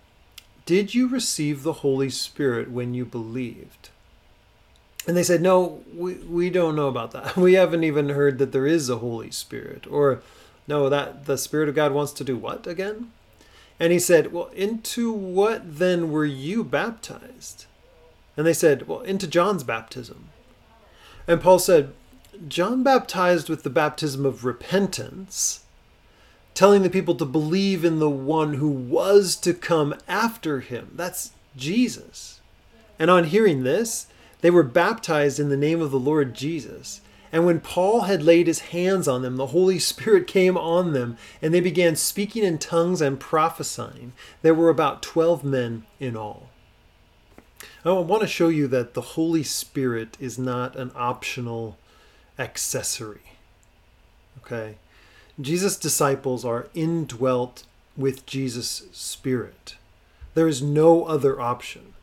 Did 0.67 0.93
you 0.93 1.07
receive 1.07 1.63
the 1.63 1.73
Holy 1.73 2.11
Spirit 2.11 2.69
when 2.69 2.93
you 2.93 3.05
believed? 3.05 3.89
And 5.07 5.17
they 5.17 5.23
said, 5.23 5.41
No, 5.41 5.81
we, 5.95 6.15
we 6.15 6.51
don't 6.51 6.75
know 6.75 6.87
about 6.87 7.11
that. 7.11 7.35
We 7.37 7.53
haven't 7.53 7.83
even 7.83 8.09
heard 8.09 8.37
that 8.37 8.51
there 8.51 8.67
is 8.67 8.89
a 8.89 8.97
Holy 8.97 9.31
Spirit. 9.31 9.87
Or, 9.89 10.21
no, 10.67 10.87
that 10.87 11.25
the 11.25 11.37
Spirit 11.37 11.67
of 11.67 11.73
God 11.73 11.93
wants 11.93 12.11
to 12.13 12.23
do 12.23 12.37
what 12.37 12.67
again? 12.67 13.11
And 13.79 13.93
he 13.93 13.99
said, 13.99 14.33
Well, 14.33 14.47
into 14.55 15.11
what 15.11 15.77
then 15.77 16.11
were 16.11 16.25
you 16.25 16.63
baptized? 16.63 17.65
And 18.35 18.45
they 18.45 18.53
said, 18.53 18.87
Well, 18.87 19.01
into 19.01 19.27
John's 19.27 19.63
baptism. 19.63 20.29
And 21.27 21.41
Paul 21.41 21.59
said, 21.59 21.93
John 22.47 22.83
baptized 22.83 23.49
with 23.49 23.63
the 23.63 23.69
baptism 23.69 24.25
of 24.25 24.45
repentance, 24.45 25.65
telling 26.53 26.83
the 26.83 26.89
people 26.89 27.15
to 27.15 27.25
believe 27.25 27.83
in 27.83 27.99
the 27.99 28.09
one 28.09 28.55
who 28.55 28.69
was 28.69 29.35
to 29.37 29.53
come 29.53 29.95
after 30.07 30.59
him. 30.59 30.91
That's 30.95 31.31
Jesus. 31.55 32.39
And 32.97 33.09
on 33.09 33.25
hearing 33.25 33.63
this, 33.63 34.07
they 34.41 34.49
were 34.49 34.63
baptized 34.63 35.39
in 35.39 35.49
the 35.49 35.57
name 35.57 35.81
of 35.81 35.91
the 35.91 35.99
Lord 35.99 36.33
Jesus. 36.33 37.01
And 37.31 37.45
when 37.45 37.59
Paul 37.59 38.01
had 38.01 38.23
laid 38.23 38.47
his 38.47 38.59
hands 38.59 39.07
on 39.07 39.21
them, 39.21 39.37
the 39.37 39.47
Holy 39.47 39.79
Spirit 39.79 40.25
came 40.27 40.57
on 40.57 40.93
them, 40.93 41.17
and 41.41 41.53
they 41.53 41.59
began 41.59 41.95
speaking 41.95 42.43
in 42.43 42.57
tongues 42.57 43.01
and 43.01 43.19
prophesying. 43.19 44.13
There 44.41 44.55
were 44.55 44.69
about 44.69 45.03
12 45.03 45.43
men 45.43 45.85
in 45.99 46.15
all. 46.17 46.49
I 47.85 47.91
want 47.91 48.21
to 48.21 48.27
show 48.27 48.49
you 48.49 48.67
that 48.67 48.93
the 48.93 49.01
Holy 49.01 49.43
Spirit 49.43 50.17
is 50.19 50.37
not 50.37 50.75
an 50.75 50.91
optional 50.95 51.77
accessory. 52.37 53.21
Okay? 54.37 54.75
Jesus' 55.39 55.77
disciples 55.77 56.43
are 56.43 56.67
indwelt 56.73 57.63
with 57.95 58.25
Jesus' 58.25 58.87
Spirit. 58.91 59.75
There 60.33 60.47
is 60.47 60.61
no 60.61 61.05
other 61.05 61.39
option. 61.39 61.93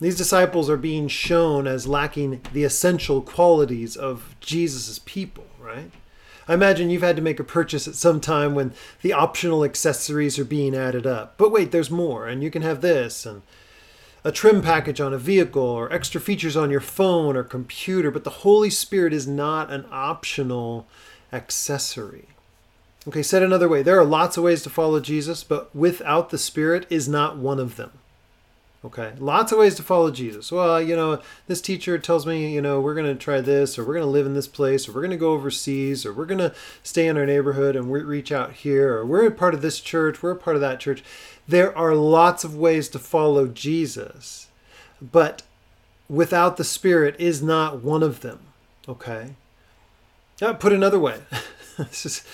These 0.00 0.16
disciples 0.16 0.70
are 0.70 0.76
being 0.76 1.08
shown 1.08 1.66
as 1.66 1.88
lacking 1.88 2.40
the 2.52 2.64
essential 2.64 3.20
qualities 3.20 3.96
of 3.96 4.36
Jesus' 4.40 5.00
people, 5.04 5.46
right? 5.58 5.90
I 6.46 6.54
imagine 6.54 6.88
you've 6.88 7.02
had 7.02 7.16
to 7.16 7.22
make 7.22 7.40
a 7.40 7.44
purchase 7.44 7.88
at 7.88 7.94
some 7.94 8.20
time 8.20 8.54
when 8.54 8.72
the 9.02 9.12
optional 9.12 9.64
accessories 9.64 10.38
are 10.38 10.44
being 10.44 10.74
added 10.74 11.06
up. 11.06 11.36
But 11.36 11.50
wait, 11.50 11.72
there's 11.72 11.90
more, 11.90 12.26
and 12.26 12.42
you 12.42 12.50
can 12.50 12.62
have 12.62 12.80
this, 12.80 13.26
and 13.26 13.42
a 14.24 14.32
trim 14.32 14.62
package 14.62 15.00
on 15.00 15.12
a 15.12 15.18
vehicle, 15.18 15.62
or 15.62 15.92
extra 15.92 16.20
features 16.20 16.56
on 16.56 16.70
your 16.70 16.80
phone 16.80 17.36
or 17.36 17.44
computer. 17.44 18.10
But 18.10 18.24
the 18.24 18.30
Holy 18.30 18.70
Spirit 18.70 19.12
is 19.12 19.26
not 19.26 19.70
an 19.70 19.84
optional 19.90 20.86
accessory. 21.32 22.28
Okay, 23.06 23.22
said 23.22 23.42
another 23.42 23.68
way, 23.68 23.82
there 23.82 23.98
are 23.98 24.04
lots 24.04 24.36
of 24.36 24.44
ways 24.44 24.62
to 24.62 24.70
follow 24.70 25.00
Jesus, 25.00 25.44
but 25.44 25.74
without 25.74 26.30
the 26.30 26.38
Spirit 26.38 26.86
is 26.88 27.08
not 27.08 27.36
one 27.36 27.58
of 27.58 27.76
them. 27.76 27.92
Okay, 28.84 29.12
lots 29.18 29.50
of 29.50 29.58
ways 29.58 29.74
to 29.74 29.82
follow 29.82 30.12
Jesus. 30.12 30.52
Well, 30.52 30.80
you 30.80 30.94
know, 30.94 31.20
this 31.48 31.60
teacher 31.60 31.98
tells 31.98 32.26
me, 32.26 32.54
you 32.54 32.62
know, 32.62 32.80
we're 32.80 32.94
going 32.94 33.06
to 33.06 33.16
try 33.16 33.40
this, 33.40 33.76
or 33.76 33.84
we're 33.84 33.94
going 33.94 34.06
to 34.06 34.10
live 34.10 34.24
in 34.24 34.34
this 34.34 34.46
place, 34.46 34.88
or 34.88 34.92
we're 34.92 35.00
going 35.00 35.10
to 35.10 35.16
go 35.16 35.32
overseas, 35.32 36.06
or 36.06 36.12
we're 36.12 36.26
going 36.26 36.38
to 36.38 36.54
stay 36.84 37.08
in 37.08 37.16
our 37.16 37.26
neighborhood 37.26 37.74
and 37.74 37.90
we 37.90 38.00
reach 38.02 38.30
out 38.30 38.52
here, 38.52 38.94
or 38.94 39.04
we're 39.04 39.26
a 39.26 39.32
part 39.32 39.52
of 39.52 39.62
this 39.62 39.80
church, 39.80 40.22
we're 40.22 40.30
a 40.30 40.36
part 40.36 40.54
of 40.54 40.62
that 40.62 40.78
church. 40.78 41.02
There 41.48 41.76
are 41.76 41.96
lots 41.96 42.44
of 42.44 42.54
ways 42.54 42.88
to 42.90 43.00
follow 43.00 43.48
Jesus, 43.48 44.46
but 45.02 45.42
without 46.08 46.56
the 46.56 46.64
Spirit 46.64 47.16
is 47.18 47.42
not 47.42 47.82
one 47.82 48.04
of 48.04 48.20
them. 48.20 48.38
Okay? 48.88 49.34
Now, 50.40 50.52
put 50.52 50.72
another 50.72 51.00
way, 51.00 51.22
this, 51.78 52.06
is, 52.06 52.24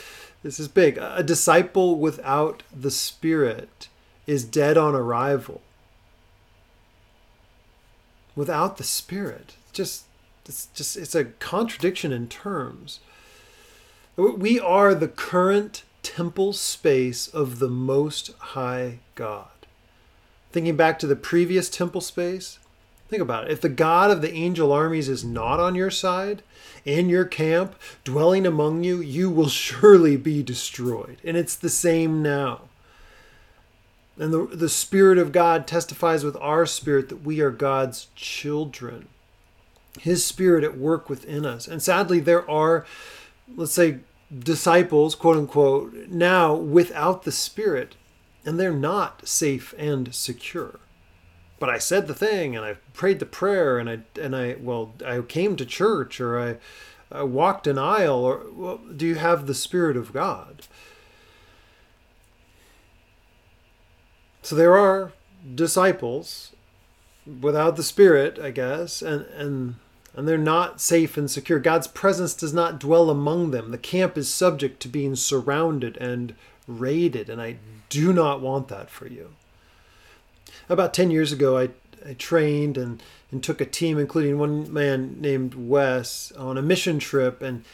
this 0.42 0.60
is 0.60 0.68
big. 0.68 0.98
A 0.98 1.22
disciple 1.22 1.96
without 1.96 2.62
the 2.70 2.90
Spirit 2.90 3.88
is 4.26 4.44
dead 4.44 4.76
on 4.76 4.94
arrival. 4.94 5.62
Without 8.36 8.76
the 8.76 8.84
Spirit, 8.84 9.54
just 9.72 10.04
it's 10.46 10.66
just 10.74 10.96
it's 10.96 11.14
a 11.14 11.24
contradiction 11.24 12.12
in 12.12 12.28
terms. 12.28 13.00
We 14.16 14.60
are 14.60 14.94
the 14.94 15.08
current 15.08 15.82
temple 16.02 16.52
space 16.52 17.26
of 17.26 17.58
the 17.58 17.68
Most 17.68 18.32
High 18.38 18.98
God. 19.14 19.48
Thinking 20.52 20.76
back 20.76 20.98
to 21.00 21.06
the 21.06 21.16
previous 21.16 21.68
temple 21.68 22.00
space, 22.00 22.58
think 23.08 23.22
about 23.22 23.44
it. 23.44 23.50
If 23.50 23.60
the 23.60 23.68
God 23.68 24.10
of 24.10 24.22
the 24.22 24.32
angel 24.32 24.70
armies 24.70 25.08
is 25.08 25.24
not 25.24 25.58
on 25.58 25.74
your 25.74 25.90
side, 25.90 26.42
in 26.84 27.08
your 27.08 27.24
camp, 27.24 27.74
dwelling 28.04 28.46
among 28.46 28.84
you, 28.84 29.00
you 29.00 29.30
will 29.30 29.48
surely 29.66 30.16
be 30.16 30.42
destroyed. 30.42 31.18
And 31.24 31.36
it's 31.36 31.56
the 31.56 31.70
same 31.70 32.22
now. 32.22 32.62
And 34.18 34.32
the, 34.32 34.46
the 34.46 34.68
Spirit 34.68 35.18
of 35.18 35.32
God 35.32 35.66
testifies 35.66 36.24
with 36.24 36.36
our 36.36 36.66
spirit 36.66 37.08
that 37.08 37.24
we 37.24 37.40
are 37.40 37.50
God's 37.50 38.08
children. 38.14 39.08
His 40.00 40.24
Spirit 40.24 40.64
at 40.64 40.78
work 40.78 41.08
within 41.08 41.44
us. 41.44 41.66
And 41.66 41.82
sadly, 41.82 42.20
there 42.20 42.48
are, 42.48 42.86
let's 43.56 43.72
say, 43.72 44.00
disciples, 44.36 45.14
quote 45.14 45.36
unquote, 45.36 46.08
now 46.08 46.54
without 46.54 47.24
the 47.24 47.32
Spirit, 47.32 47.96
and 48.44 48.58
they're 48.58 48.72
not 48.72 49.26
safe 49.26 49.74
and 49.78 50.14
secure. 50.14 50.80
But 51.58 51.70
I 51.70 51.78
said 51.78 52.06
the 52.06 52.14
thing, 52.14 52.56
and 52.56 52.64
I 52.64 52.74
prayed 52.92 53.20
the 53.20 53.26
prayer, 53.26 53.78
and 53.78 53.88
I 53.88 54.00
and 54.20 54.34
I 54.36 54.56
well, 54.60 54.94
I 55.04 55.20
came 55.22 55.56
to 55.56 55.64
church, 55.64 56.20
or 56.20 56.38
I, 56.38 56.56
I 57.10 57.22
walked 57.22 57.66
an 57.66 57.78
aisle, 57.78 58.24
or 58.24 58.46
well, 58.52 58.78
do 58.78 59.06
you 59.06 59.14
have 59.14 59.46
the 59.46 59.54
Spirit 59.54 59.96
of 59.96 60.12
God? 60.12 60.66
So 64.44 64.54
there 64.54 64.76
are 64.76 65.12
disciples 65.54 66.52
without 67.40 67.76
the 67.76 67.82
Spirit, 67.82 68.38
I 68.38 68.50
guess, 68.50 69.00
and 69.00 69.24
and 69.34 69.76
and 70.14 70.28
they're 70.28 70.36
not 70.36 70.82
safe 70.82 71.16
and 71.16 71.30
secure. 71.30 71.58
God's 71.58 71.86
presence 71.86 72.34
does 72.34 72.52
not 72.52 72.78
dwell 72.78 73.08
among 73.08 73.50
them. 73.50 73.70
The 73.70 73.78
camp 73.78 74.18
is 74.18 74.32
subject 74.32 74.80
to 74.80 74.88
being 74.88 75.16
surrounded 75.16 75.96
and 75.96 76.34
raided, 76.68 77.30
and 77.30 77.40
I 77.40 77.56
do 77.88 78.12
not 78.12 78.42
want 78.42 78.68
that 78.68 78.90
for 78.90 79.08
you. 79.08 79.30
About 80.68 80.94
10 80.94 81.10
years 81.10 81.32
ago, 81.32 81.58
I, 81.58 81.70
I 82.06 82.12
trained 82.14 82.78
and, 82.78 83.02
and 83.32 83.42
took 83.42 83.60
a 83.60 83.66
team, 83.66 83.98
including 83.98 84.38
one 84.38 84.72
man 84.72 85.16
named 85.20 85.54
Wes, 85.54 86.32
on 86.32 86.56
a 86.56 86.62
mission 86.62 87.00
trip, 87.00 87.42
and 87.42 87.64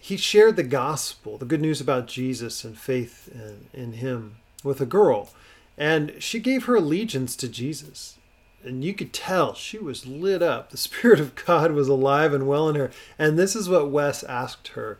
he 0.00 0.16
shared 0.16 0.56
the 0.56 0.64
gospel, 0.64 1.38
the 1.38 1.44
good 1.44 1.60
news 1.60 1.80
about 1.80 2.08
Jesus 2.08 2.64
and 2.64 2.76
faith 2.76 3.28
in, 3.32 3.68
in 3.72 3.92
him, 3.92 4.38
with 4.64 4.80
a 4.80 4.86
girl. 4.86 5.30
And 5.76 6.14
she 6.18 6.38
gave 6.38 6.64
her 6.64 6.76
allegiance 6.76 7.34
to 7.36 7.48
Jesus 7.48 8.18
and 8.64 8.84
you 8.84 8.94
could 8.94 9.12
tell 9.12 9.54
she 9.54 9.78
was 9.78 10.06
lit 10.06 10.42
up. 10.42 10.70
The 10.70 10.76
Spirit 10.78 11.20
of 11.20 11.34
God 11.34 11.72
was 11.72 11.88
alive 11.88 12.32
and 12.32 12.46
well 12.46 12.68
in 12.68 12.76
her. 12.76 12.90
And 13.18 13.38
this 13.38 13.56
is 13.56 13.68
what 13.68 13.90
Wes 13.90 14.22
asked 14.24 14.68
her 14.68 14.98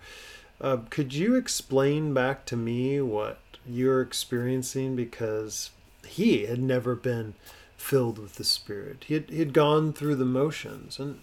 uh, 0.60 0.78
Could 0.90 1.14
you 1.14 1.34
explain 1.34 2.14
back 2.14 2.44
to 2.46 2.56
me 2.56 3.00
what 3.00 3.38
you're 3.66 4.02
experiencing? 4.02 4.96
Because 4.96 5.70
he 6.06 6.46
had 6.46 6.60
never 6.60 6.94
been 6.94 7.34
filled 7.76 8.18
with 8.18 8.36
the 8.36 8.44
Spirit, 8.44 9.04
he 9.08 9.14
had, 9.14 9.30
he 9.30 9.38
had 9.40 9.52
gone 9.52 9.92
through 9.92 10.16
the 10.16 10.24
motions. 10.24 10.98
And 10.98 11.20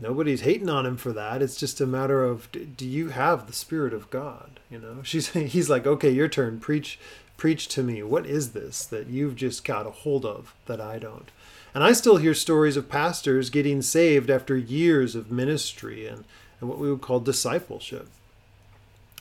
nobody's 0.00 0.40
hating 0.40 0.68
on 0.68 0.86
him 0.86 0.96
for 0.96 1.12
that. 1.12 1.42
It's 1.42 1.56
just 1.56 1.80
a 1.80 1.86
matter 1.86 2.24
of 2.24 2.48
do 2.76 2.86
you 2.86 3.10
have 3.10 3.46
the 3.46 3.52
Spirit 3.52 3.92
of 3.92 4.10
God? 4.10 4.60
You 4.70 4.78
know, 4.78 4.98
she's 5.02 5.28
he's 5.32 5.70
like, 5.70 5.86
okay, 5.86 6.10
your 6.10 6.28
turn. 6.28 6.60
Preach 6.60 6.98
Preach 7.38 7.68
to 7.68 7.84
me. 7.84 8.02
What 8.02 8.26
is 8.26 8.50
this 8.50 8.84
that 8.84 9.06
you've 9.06 9.36
just 9.36 9.64
got 9.64 9.86
a 9.86 9.90
hold 9.90 10.26
of 10.26 10.54
that 10.66 10.80
I 10.80 10.98
don't? 10.98 11.30
And 11.72 11.84
I 11.84 11.92
still 11.92 12.16
hear 12.16 12.34
stories 12.34 12.76
of 12.76 12.88
pastors 12.88 13.48
getting 13.48 13.80
saved 13.80 14.28
after 14.28 14.56
years 14.56 15.14
of 15.14 15.30
ministry 15.30 16.04
and, 16.04 16.24
and 16.60 16.68
what 16.68 16.78
we 16.78 16.90
would 16.90 17.00
call 17.00 17.20
discipleship. 17.20 18.08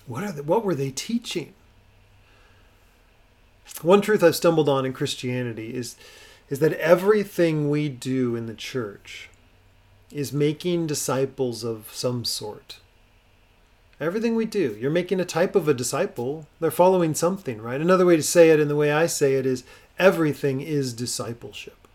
What, 0.08 0.24
are 0.24 0.32
they, 0.32 0.42
what 0.42 0.66
were 0.66 0.74
they 0.74 0.90
teaching? 0.90 1.54
One 3.84 4.02
truth 4.02 4.24
I've 4.24 4.36
stumbled 4.36 4.68
on 4.68 4.84
in 4.84 4.94
Christianity 4.94 5.76
is, 5.76 5.96
is 6.50 6.58
that 6.58 6.74
everything 6.74 7.70
we 7.70 7.88
do 7.88 8.36
in 8.36 8.48
the 8.48 8.56
church 8.56 9.30
is 10.12 10.34
making 10.34 10.88
disciples 10.88 11.64
of 11.64 11.90
some 11.94 12.26
sort. 12.26 12.80
Everything 14.00 14.36
we 14.36 14.46
do, 14.46 14.78
you're 14.80 14.92
making 14.92 15.20
a 15.20 15.26
type 15.26 15.56
of 15.56 15.68
a 15.68 15.74
disciple. 15.74 16.46
They're 16.60 16.70
following 16.70 17.16
something, 17.16 17.60
right? 17.60 17.82
Another 17.82 18.06
way 18.06 18.16
to 18.16 18.24
say 18.24 18.52
it, 18.52 18.60
and 18.60 18.70
the 18.70 18.76
way 18.76 18.92
I 18.92 19.08
say 19.08 19.34
it, 19.36 19.46
is 19.46 19.64
everything 19.98 20.62
is 20.62 20.94
discipleship. 20.94 21.88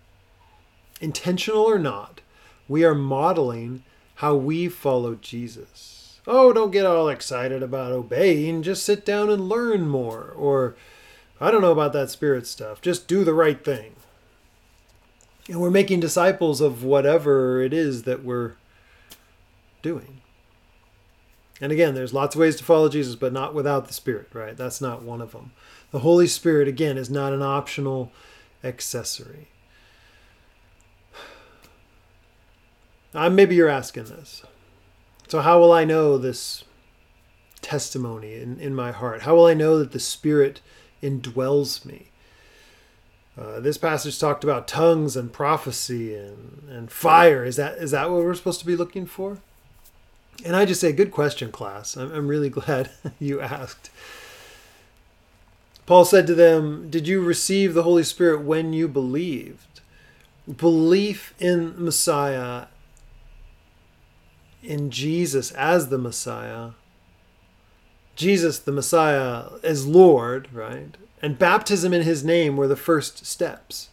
Intentional 1.01 1.63
or 1.63 1.79
not, 1.79 2.21
we 2.69 2.85
are 2.85 2.95
modeling 2.95 3.85
how 4.17 4.35
we 4.35 4.69
follow 4.69 5.15
Jesus. 5.15 6.21
Oh, 6.27 6.53
don't 6.53 6.71
get 6.71 6.87
all 6.87 7.09
excited 7.09 7.63
about 7.63 7.93
obeying. 7.93 8.63
Just 8.63 8.85
sit 8.85 9.05
down 9.05 9.31
and 9.31 9.49
learn 9.49 9.89
more. 9.89 10.33
Or, 10.37 10.77
I 11.41 11.51
don't 11.51 11.63
know 11.63 11.73
about 11.73 11.93
that 11.93 12.11
spirit 12.11 12.47
stuff. 12.47 12.81
Just 12.81 13.09
do 13.09 13.25
the 13.25 13.35
right 13.35 13.65
thing. 13.65 13.95
And 15.49 15.61
we're 15.61 15.71
making 15.71 16.01
disciples 16.01 16.61
of 16.61 16.85
whatever 16.85 17.61
it 17.61 17.73
is 17.73 18.05
that 18.05 18.25
we're 18.25 18.53
doing. 19.83 20.22
And 21.63 21.71
again, 21.71 21.95
there's 21.95 22.13
lots 22.13 22.35
of 22.35 22.41
ways 22.41 22.57
to 22.57 22.65
follow 22.65 22.89
Jesus, 22.89 23.15
but 23.15 23.33
not 23.33 23.55
without 23.55 23.87
the 23.87 23.95
Spirit, 23.95 24.27
right? 24.33 24.57
That's 24.57 24.81
not 24.81 25.05
one 25.05 25.21
of 25.21 25.31
them. 25.31 25.53
The 25.93 26.01
Holy 26.01 26.27
Spirit, 26.27 26.67
again, 26.67 26.99
is 26.99 27.09
not 27.09 27.33
an 27.33 27.41
optional 27.41 28.11
accessory. 28.65 29.47
Uh, 33.15 33.31
maybe 33.31 33.55
you're 33.55 33.69
asking 33.69 34.05
this. 34.05 34.43
So, 35.29 35.41
how 35.41 35.61
will 35.61 35.71
I 35.71 35.85
know 35.85 36.19
this 36.19 36.65
testimony 37.61 38.35
in, 38.35 38.59
in 38.59 38.75
my 38.75 38.91
heart? 38.91 39.23
How 39.23 39.37
will 39.37 39.47
I 39.47 39.55
know 39.55 39.79
that 39.79 39.93
the 39.93 40.01
Spirit 40.01 40.61
indwells 41.01 41.85
me? 41.85 42.09
Uh, 43.39 43.61
this 43.61 43.79
passage 43.79 44.19
talked 44.19 44.43
about 44.43 44.67
tongues 44.67 45.17
and 45.17 45.33
prophecy 45.33 46.13
and, 46.15 46.67
and 46.69 46.91
fire. 46.91 47.45
Is 47.45 47.55
that 47.55 47.79
is 47.79 47.93
that 47.93 48.11
what 48.11 48.25
we're 48.25 48.35
supposed 48.35 48.61
to 48.61 48.67
be 48.67 48.77
looking 48.77 49.07
for? 49.07 49.39
And 50.45 50.57
I 50.57 50.65
just 50.65 50.81
say, 50.81 50.93
good 50.93 51.11
question, 51.11 51.53
class. 51.53 51.97
I'm, 51.97 52.13
I'm 52.13 52.29
really 52.29 52.51
glad 52.61 52.91
you 53.19 53.41
asked. 53.41 53.91
Paul 55.87 56.05
said 56.05 56.27
to 56.29 56.35
them, 56.35 56.91
Did 56.91 57.09
you 57.09 57.21
receive 57.21 57.75
the 57.75 57.83
Holy 57.83 58.05
Spirit 58.05 58.43
when 58.43 58.73
you 58.73 58.89
believed? 58.89 59.81
Belief 60.57 61.35
in 61.39 61.75
Messiah, 61.83 62.67
in 64.63 64.91
Jesus 64.91 65.51
as 65.53 65.89
the 65.89 65.99
Messiah, 65.99 66.71
Jesus 68.17 68.59
the 68.59 68.73
Messiah 68.73 69.45
as 69.63 69.87
Lord, 69.87 70.49
right? 70.53 70.97
And 71.21 71.39
baptism 71.39 71.93
in 71.93 72.03
his 72.03 72.25
name 72.25 72.57
were 72.57 72.69
the 72.69 72.77
first 72.77 73.25
steps. 73.27 73.89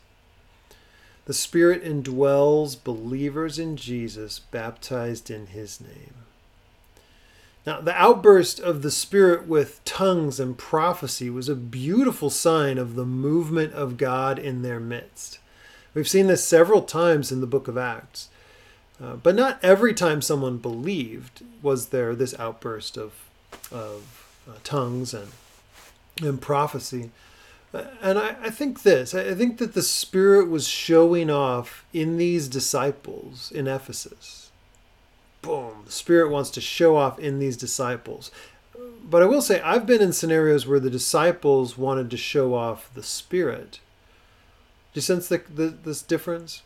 The 1.26 1.34
Spirit 1.34 1.84
indwells 1.84 2.82
believers 2.82 3.60
in 3.60 3.78
Jesus 3.78 4.40
baptized 4.40 5.30
in 5.30 5.48
his 5.48 5.80
name. 5.80 6.14
Now, 7.70 7.80
the 7.80 7.94
outburst 7.94 8.60
of 8.60 8.82
the 8.82 8.90
Spirit 8.90 9.48
with 9.48 9.86
tongues 9.86 10.40
and 10.40 10.58
prophecy 10.58 11.30
was 11.30 11.48
a 11.48 11.56
beautiful 11.56 12.32
sign 12.32 12.80
of 12.80 12.96
the 12.96 13.06
movement 13.06 13.74
of 13.74 13.96
God 13.96 14.40
in 14.40 14.64
their 14.64 14.80
midst. 14.80 15.38
We've 15.94 16.10
seen 16.10 16.26
this 16.26 16.44
several 16.44 16.82
times 16.82 17.32
in 17.32 17.42
the 17.42 17.46
book 17.46 17.68
of 17.68 17.78
Acts. 17.78 18.30
Uh, 19.00 19.18
but 19.18 19.36
not 19.36 19.60
every 19.62 19.94
time 19.94 20.20
someone 20.20 20.58
believed 20.58 21.44
was 21.62 21.90
there 21.90 22.16
this 22.16 22.34
outburst 22.40 22.98
of, 22.98 23.14
of 23.72 24.28
uh, 24.50 24.54
tongues 24.64 25.14
and, 25.14 25.30
and 26.24 26.42
prophecy. 26.42 27.12
Uh, 27.72 27.84
and 28.02 28.18
I, 28.18 28.36
I 28.42 28.50
think 28.50 28.82
this 28.82 29.14
I 29.14 29.36
think 29.36 29.60
that 29.60 29.76
the 29.76 29.84
Spirit 29.84 30.50
was 30.50 30.68
showing 30.68 31.30
off 31.30 31.86
in 31.94 32.18
these 32.18 32.48
disciples 32.48 33.52
in 33.52 33.68
Ephesus 33.68 34.49
Spirit 35.90 36.32
wants 36.32 36.50
to 36.52 36.62
show 36.62 36.96
off 36.96 37.20
in 37.20 37.40
these 37.40 37.58
disciples. 37.58 38.32
But 39.04 39.24
I 39.24 39.26
will 39.26 39.42
say, 39.42 39.60
I've 39.62 39.86
been 39.86 40.02
in 40.02 40.14
scenarios 40.14 40.68
where 40.68 40.80
the 40.80 40.90
disciples 40.90 41.78
wanted 41.78 42.10
to 42.12 42.18
show 42.18 42.54
off 42.54 42.94
the 42.94 43.04
Spirit. 43.04 43.80
Do 44.94 44.98
you 44.98 45.02
sense 45.02 45.28
the, 45.28 45.42
the, 45.54 45.68
this 45.68 46.02
difference? 46.02 46.64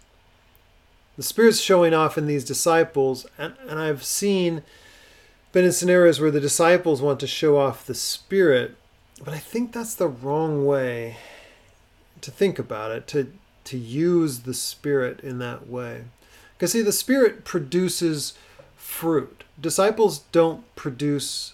The 1.16 1.24
Spirit's 1.24 1.60
showing 1.60 1.94
off 1.94 2.18
in 2.18 2.28
these 2.28 2.44
disciples, 2.44 3.26
and, 3.38 3.54
and 3.68 3.80
I've 3.80 4.04
seen, 4.04 4.64
been 5.52 5.66
in 5.66 5.72
scenarios 5.72 6.20
where 6.20 6.32
the 6.32 6.40
disciples 6.40 7.02
want 7.02 7.20
to 7.20 7.28
show 7.28 7.58
off 7.58 7.86
the 7.86 7.96
Spirit, 7.96 8.76
but 9.24 9.34
I 9.34 9.40
think 9.40 9.72
that's 9.72 9.96
the 9.96 10.08
wrong 10.08 10.66
way 10.66 11.18
to 12.22 12.32
think 12.32 12.58
about 12.58 12.92
it. 12.92 13.08
To 13.08 13.32
to 13.66 13.78
use 13.78 14.40
the 14.40 14.54
Spirit 14.54 15.20
in 15.22 15.40
that 15.40 15.68
way. 15.68 16.04
Because, 16.56 16.74
see, 16.74 16.82
the 16.82 16.92
Spirit 16.92 17.46
produces 17.46 18.34
fruit. 18.84 19.46
Disciples 19.60 20.20
don't 20.32 20.64
produce 20.76 21.54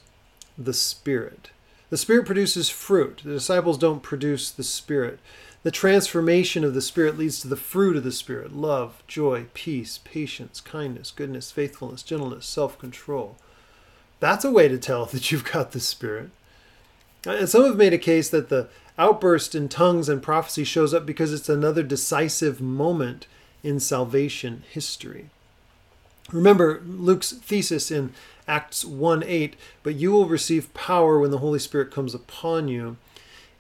the 0.58 0.74
Spirit. 0.74 1.52
The 1.92 1.98
Spirit 1.98 2.26
produces 2.26 2.70
fruit. 2.70 3.22
The 3.24 3.34
disciples 3.34 3.78
don't 3.78 4.02
produce 4.02 4.50
the 4.50 4.64
Spirit. 4.64 5.20
The 5.62 5.72
transformation 5.72 6.64
of 6.64 6.74
the 6.74 6.82
Spirit 6.82 7.18
leads 7.18 7.40
to 7.42 7.48
the 7.48 7.56
fruit 7.56 7.96
of 7.96 8.04
the 8.04 8.12
Spirit 8.12 8.54
love, 8.56 9.04
joy, 9.08 9.46
peace, 9.54 10.00
patience, 10.04 10.60
kindness, 10.60 11.12
goodness, 11.12 11.52
faithfulness, 11.52 12.02
gentleness, 12.02 12.46
self 12.46 12.80
control. 12.80 13.38
That's 14.20 14.44
a 14.44 14.52
way 14.52 14.68
to 14.68 14.78
tell 14.78 15.06
that 15.14 15.32
you've 15.32 15.50
got 15.50 15.72
the 15.72 15.80
Spirit. 15.80 16.32
And 17.26 17.48
some 17.48 17.64
have 17.64 17.78
made 17.78 17.94
a 17.94 18.00
case 18.00 18.30
that 18.30 18.50
the 18.50 18.70
outburst 18.98 19.54
in 19.54 19.70
tongues 19.70 20.10
and 20.10 20.22
prophecy 20.22 20.64
shows 20.64 20.94
up 20.94 21.06
because 21.06 21.32
it's 21.32 21.48
another 21.48 21.84
decisive 21.84 22.60
moment 22.60 23.28
in 23.64 23.80
salvation 23.80 24.64
history. 24.70 25.30
Remember 26.32 26.82
Luke's 26.86 27.32
thesis 27.32 27.92
in 27.92 28.14
Acts 28.48 28.84
1 28.86 29.24
8, 29.24 29.56
but 29.84 29.96
you 29.96 30.12
will 30.12 30.28
receive 30.28 30.74
power 30.74 31.20
when 31.20 31.32
the 31.32 31.40
Holy 31.40 31.60
Spirit 31.60 31.92
comes 31.92 32.14
upon 32.14 32.68
you, 32.68 32.98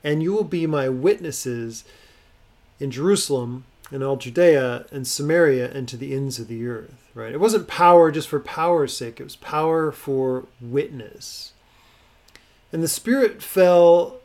and 0.04 0.24
you 0.24 0.34
will 0.34 0.44
be 0.44 0.66
my 0.68 0.90
witnesses 0.90 1.84
in 2.80 2.92
Jerusalem 2.92 3.66
and 3.92 4.04
all 4.04 4.18
Judea 4.18 4.86
and 4.92 5.08
Samaria 5.08 5.72
and 5.72 5.88
to 5.88 5.98
the 5.98 6.14
ends 6.14 6.40
of 6.40 6.48
the 6.48 6.66
earth. 6.68 7.10
Right? 7.14 7.34
It 7.34 7.40
wasn't 7.40 7.68
power 7.68 8.12
just 8.12 8.28
for 8.28 8.40
power's 8.40 8.96
sake, 8.96 9.20
it 9.20 9.24
was 9.24 9.36
power 9.36 9.92
for 9.92 10.46
witness. 10.62 11.54
And 12.72 12.84
the 12.84 12.88
Spirit 12.88 13.42
fell 13.42 14.18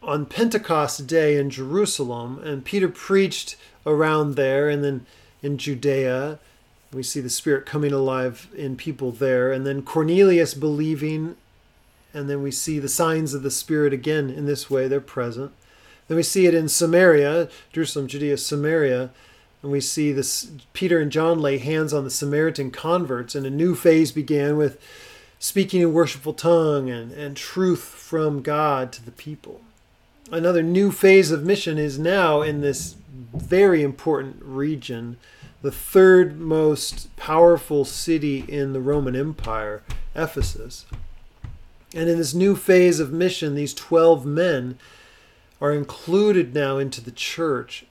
on 0.00 0.26
Pentecost 0.26 1.06
Day 1.08 1.36
in 1.36 1.50
Jerusalem, 1.50 2.40
and 2.44 2.64
Peter 2.64 2.88
preached 2.88 3.56
around 3.84 4.36
there, 4.36 4.68
and 4.68 4.84
then 4.84 5.06
in 5.42 5.58
Judea 5.58 6.38
we 6.92 7.02
see 7.02 7.20
the 7.20 7.30
Spirit 7.30 7.66
coming 7.66 7.92
alive 7.92 8.48
in 8.56 8.76
people 8.76 9.12
there. 9.12 9.52
And 9.52 9.66
then 9.66 9.82
Cornelius 9.82 10.54
believing. 10.54 11.36
And 12.14 12.28
then 12.28 12.42
we 12.42 12.50
see 12.50 12.78
the 12.78 12.88
signs 12.88 13.34
of 13.34 13.42
the 13.42 13.50
Spirit 13.50 13.92
again 13.92 14.30
in 14.30 14.46
this 14.46 14.70
way. 14.70 14.88
They're 14.88 15.00
present. 15.00 15.52
Then 16.08 16.16
we 16.16 16.22
see 16.22 16.46
it 16.46 16.54
in 16.54 16.68
Samaria, 16.68 17.50
Jerusalem, 17.72 18.08
Judea, 18.08 18.38
Samaria. 18.38 19.10
And 19.62 19.70
we 19.70 19.80
see 19.80 20.12
this 20.12 20.50
Peter 20.72 21.00
and 21.00 21.12
John 21.12 21.38
lay 21.40 21.58
hands 21.58 21.92
on 21.92 22.04
the 22.04 22.10
Samaritan 22.10 22.70
converts, 22.70 23.34
and 23.34 23.44
a 23.44 23.50
new 23.50 23.74
phase 23.74 24.12
began 24.12 24.56
with 24.56 24.80
speaking 25.38 25.80
in 25.82 25.92
worshipful 25.92 26.32
tongue 26.32 26.88
and, 26.88 27.12
and 27.12 27.36
truth 27.36 27.82
from 27.82 28.40
God 28.40 28.92
to 28.92 29.04
the 29.04 29.10
people. 29.10 29.60
Another 30.30 30.62
new 30.62 30.92
phase 30.92 31.30
of 31.30 31.44
mission 31.44 31.78
is 31.78 31.98
now 31.98 32.42
in 32.42 32.60
this 32.60 32.96
very 33.34 33.82
important 33.82 34.36
region 34.42 35.16
the 35.60 35.72
third 35.72 36.38
most 36.38 37.14
powerful 37.16 37.84
city 37.84 38.44
in 38.48 38.72
the 38.72 38.80
Roman 38.80 39.16
Empire, 39.16 39.82
Ephesus. 40.14 40.86
And 41.94 42.08
in 42.08 42.18
this 42.18 42.34
new 42.34 42.54
phase 42.54 43.00
of 43.00 43.12
mission, 43.12 43.54
these 43.54 43.74
12 43.74 44.24
men 44.24 44.78
are 45.60 45.72
included 45.72 46.54
now 46.54 46.78
into 46.78 47.00
the 47.00 47.10
church. 47.10 47.86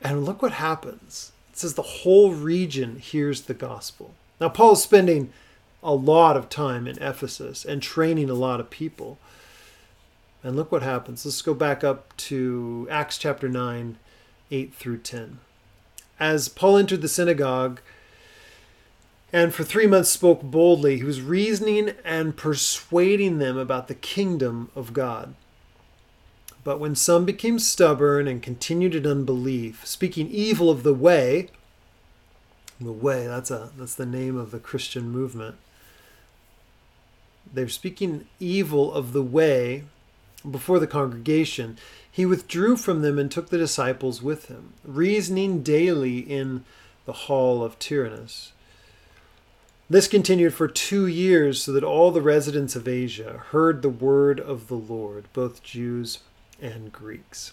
And 0.00 0.24
look 0.24 0.42
what 0.42 0.52
happens. 0.52 1.32
It 1.52 1.58
says 1.58 1.74
the 1.74 1.82
whole 1.82 2.32
region 2.32 2.98
hears 2.98 3.42
the 3.42 3.54
gospel. 3.54 4.14
Now, 4.40 4.48
Paul 4.48 4.72
is 4.72 4.82
spending 4.82 5.32
a 5.82 5.94
lot 5.94 6.36
of 6.36 6.48
time 6.48 6.88
in 6.88 7.00
Ephesus 7.00 7.64
and 7.64 7.80
training 7.80 8.28
a 8.28 8.34
lot 8.34 8.58
of 8.58 8.70
people. 8.70 9.18
And 10.42 10.56
look 10.56 10.72
what 10.72 10.82
happens. 10.82 11.24
Let's 11.24 11.42
go 11.42 11.54
back 11.54 11.84
up 11.84 12.16
to 12.16 12.88
Acts 12.90 13.18
chapter 13.18 13.48
9, 13.48 13.98
8 14.50 14.74
through 14.74 14.98
10 14.98 15.38
as 16.18 16.48
Paul 16.48 16.76
entered 16.76 17.02
the 17.02 17.08
synagogue 17.08 17.80
and 19.34 19.52
for 19.52 19.64
three 19.64 19.88
months 19.88 20.10
spoke 20.10 20.42
boldly, 20.42 20.98
he 20.98 21.02
was 21.02 21.20
reasoning 21.20 21.94
and 22.04 22.36
persuading 22.36 23.38
them 23.38 23.58
about 23.58 23.88
the 23.88 23.96
kingdom 23.96 24.70
of 24.76 24.92
God. 24.92 25.34
But 26.62 26.78
when 26.78 26.94
some 26.94 27.24
became 27.24 27.58
stubborn 27.58 28.28
and 28.28 28.40
continued 28.40 28.94
in 28.94 29.06
unbelief, 29.06 29.84
speaking 29.84 30.30
evil 30.30 30.70
of 30.70 30.84
the 30.84 30.94
way, 30.94 31.48
the 32.80 32.92
way, 32.92 33.26
that's 33.26 33.50
a 33.50 33.70
that's 33.76 33.96
the 33.96 34.06
name 34.06 34.36
of 34.36 34.52
the 34.52 34.60
Christian 34.60 35.10
movement. 35.10 35.56
They're 37.52 37.68
speaking 37.68 38.26
evil 38.38 38.92
of 38.92 39.12
the 39.12 39.22
way 39.22 39.82
before 40.48 40.78
the 40.78 40.86
congregation. 40.86 41.76
He 42.14 42.24
withdrew 42.24 42.76
from 42.76 43.02
them 43.02 43.18
and 43.18 43.28
took 43.28 43.50
the 43.50 43.58
disciples 43.58 44.22
with 44.22 44.46
him, 44.46 44.74
reasoning 44.84 45.64
daily 45.64 46.20
in 46.20 46.64
the 47.06 47.12
hall 47.12 47.64
of 47.64 47.76
Tyrannus. 47.80 48.52
This 49.90 50.06
continued 50.06 50.54
for 50.54 50.68
two 50.68 51.08
years, 51.08 51.60
so 51.60 51.72
that 51.72 51.82
all 51.82 52.12
the 52.12 52.22
residents 52.22 52.76
of 52.76 52.86
Asia 52.86 53.42
heard 53.48 53.82
the 53.82 53.88
word 53.88 54.38
of 54.38 54.68
the 54.68 54.76
Lord, 54.76 55.24
both 55.32 55.64
Jews 55.64 56.20
and 56.62 56.92
Greeks. 56.92 57.50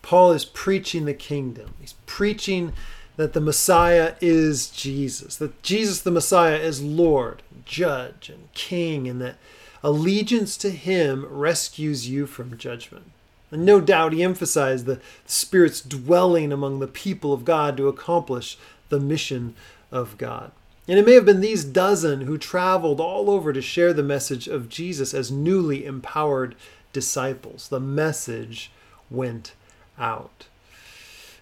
Paul 0.00 0.32
is 0.32 0.46
preaching 0.46 1.04
the 1.04 1.12
kingdom. 1.12 1.74
He's 1.78 1.94
preaching 2.06 2.72
that 3.16 3.34
the 3.34 3.40
Messiah 3.42 4.14
is 4.22 4.70
Jesus, 4.70 5.36
that 5.36 5.62
Jesus 5.62 6.00
the 6.00 6.10
Messiah 6.10 6.56
is 6.56 6.82
Lord, 6.82 7.42
Judge, 7.66 8.30
and 8.30 8.50
King, 8.54 9.06
and 9.06 9.20
that 9.20 9.36
Allegiance 9.82 10.56
to 10.58 10.70
him 10.70 11.26
rescues 11.30 12.08
you 12.08 12.26
from 12.26 12.58
judgment. 12.58 13.10
And 13.50 13.64
no 13.64 13.80
doubt 13.80 14.12
he 14.12 14.22
emphasized 14.22 14.86
the 14.86 15.00
Spirit's 15.24 15.80
dwelling 15.80 16.52
among 16.52 16.78
the 16.78 16.86
people 16.86 17.32
of 17.32 17.44
God 17.44 17.76
to 17.76 17.88
accomplish 17.88 18.58
the 18.88 19.00
mission 19.00 19.54
of 19.90 20.18
God. 20.18 20.52
And 20.86 20.98
it 20.98 21.06
may 21.06 21.14
have 21.14 21.26
been 21.26 21.40
these 21.40 21.64
dozen 21.64 22.22
who 22.22 22.38
traveled 22.38 23.00
all 23.00 23.30
over 23.30 23.52
to 23.52 23.60
share 23.60 23.92
the 23.92 24.02
message 24.02 24.48
of 24.48 24.68
Jesus 24.68 25.12
as 25.12 25.30
newly 25.30 25.84
empowered 25.84 26.54
disciples. 26.92 27.68
The 27.68 27.80
message 27.80 28.70
went 29.10 29.52
out. 29.98 30.46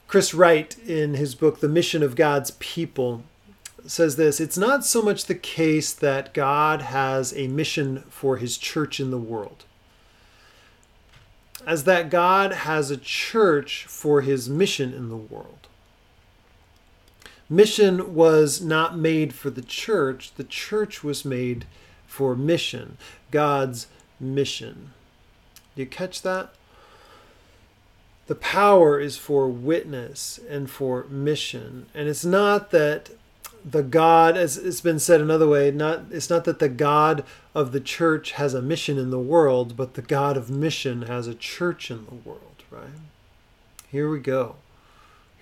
Chris 0.09 0.35
Wright, 0.35 0.77
in 0.87 1.15
his 1.15 1.35
book, 1.35 1.61
The 1.61 1.69
Mission 1.69 2.03
of 2.03 2.17
God's 2.17 2.53
People, 2.53 3.25
says 3.91 4.17
this 4.17 4.41
It's 4.41 4.59
not 4.59 4.85
so 4.85 5.03
much 5.03 5.25
the 5.25 5.35
case 5.35 5.93
that 5.93 6.35
God 6.35 6.83
has 6.83 7.37
a 7.37 7.49
mission 7.49 8.05
for 8.09 8.37
his 8.37 8.59
church 8.59 9.01
in 9.01 9.11
the 9.11 9.19
world, 9.19 9.65
as 11.67 11.85
that 11.85 12.11
God 12.11 12.53
has 12.53 12.91
a 12.91 12.97
church 12.97 13.87
for 13.87 14.21
his 14.21 14.49
mission 14.49 14.93
in 14.93 15.09
the 15.09 15.17
world. 15.17 15.69
Mission 17.49 18.15
was 18.15 18.61
not 18.61 18.99
made 18.99 19.33
for 19.33 19.51
the 19.51 19.63
church, 19.63 20.35
the 20.35 20.45
church 20.45 21.05
was 21.05 21.25
made 21.25 21.65
for 22.07 22.35
mission, 22.35 22.99
God's 23.31 23.87
mission. 24.19 24.91
You 25.77 25.87
catch 25.87 26.23
that? 26.23 26.53
The 28.27 28.35
power 28.35 28.99
is 28.99 29.17
for 29.17 29.49
witness 29.49 30.41
and 30.49 30.69
for 30.69 31.05
mission. 31.05 31.87
And 31.95 32.09
it's 32.09 32.25
not 32.25 32.71
that 32.73 33.11
the 33.69 33.83
God, 33.83 34.37
as 34.37 34.57
it's 34.57 34.81
been 34.81 35.01
said 35.01 35.21
another 35.21 35.49
way, 35.49 35.73
not 35.73 36.05
it's 36.11 36.31
not 36.31 36.45
that 36.45 36.61
the 36.61 36.69
God 36.69 37.25
of 37.53 37.73
the 37.73 37.81
church 37.81 38.33
has 38.33 38.55
a 38.55 38.63
mission 38.63 38.97
in 38.97 39.11
the 39.11 39.19
world, 39.19 39.77
but 39.77 39.95
the 39.95 40.03
God 40.03 40.37
of 40.37 40.49
mission 40.49 41.03
has 41.03 41.27
a 41.27 41.35
church 41.35 41.91
in 41.91 42.07
the 42.07 42.15
world, 42.15 42.63
right? 42.71 42.91
Here 43.89 44.09
we 44.09 44.21
go. 44.21 44.57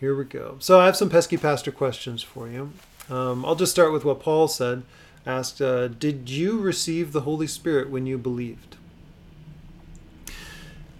Here 0.00 0.16
we 0.16 0.24
go. 0.24 0.56
So 0.58 0.80
I 0.80 0.86
have 0.86 0.96
some 0.96 1.10
pesky 1.10 1.36
pastor 1.36 1.70
questions 1.70 2.22
for 2.22 2.48
you. 2.48 2.72
Um, 3.10 3.44
I'll 3.44 3.56
just 3.56 3.72
start 3.72 3.92
with 3.92 4.04
what 4.04 4.20
Paul 4.20 4.48
said. 4.48 4.82
Asked, 5.26 5.60
uh, 5.60 5.88
Did 5.88 6.30
you 6.30 6.58
receive 6.58 7.12
the 7.12 7.22
Holy 7.22 7.46
Spirit 7.46 7.90
when 7.90 8.06
you 8.06 8.16
believed? 8.16 8.76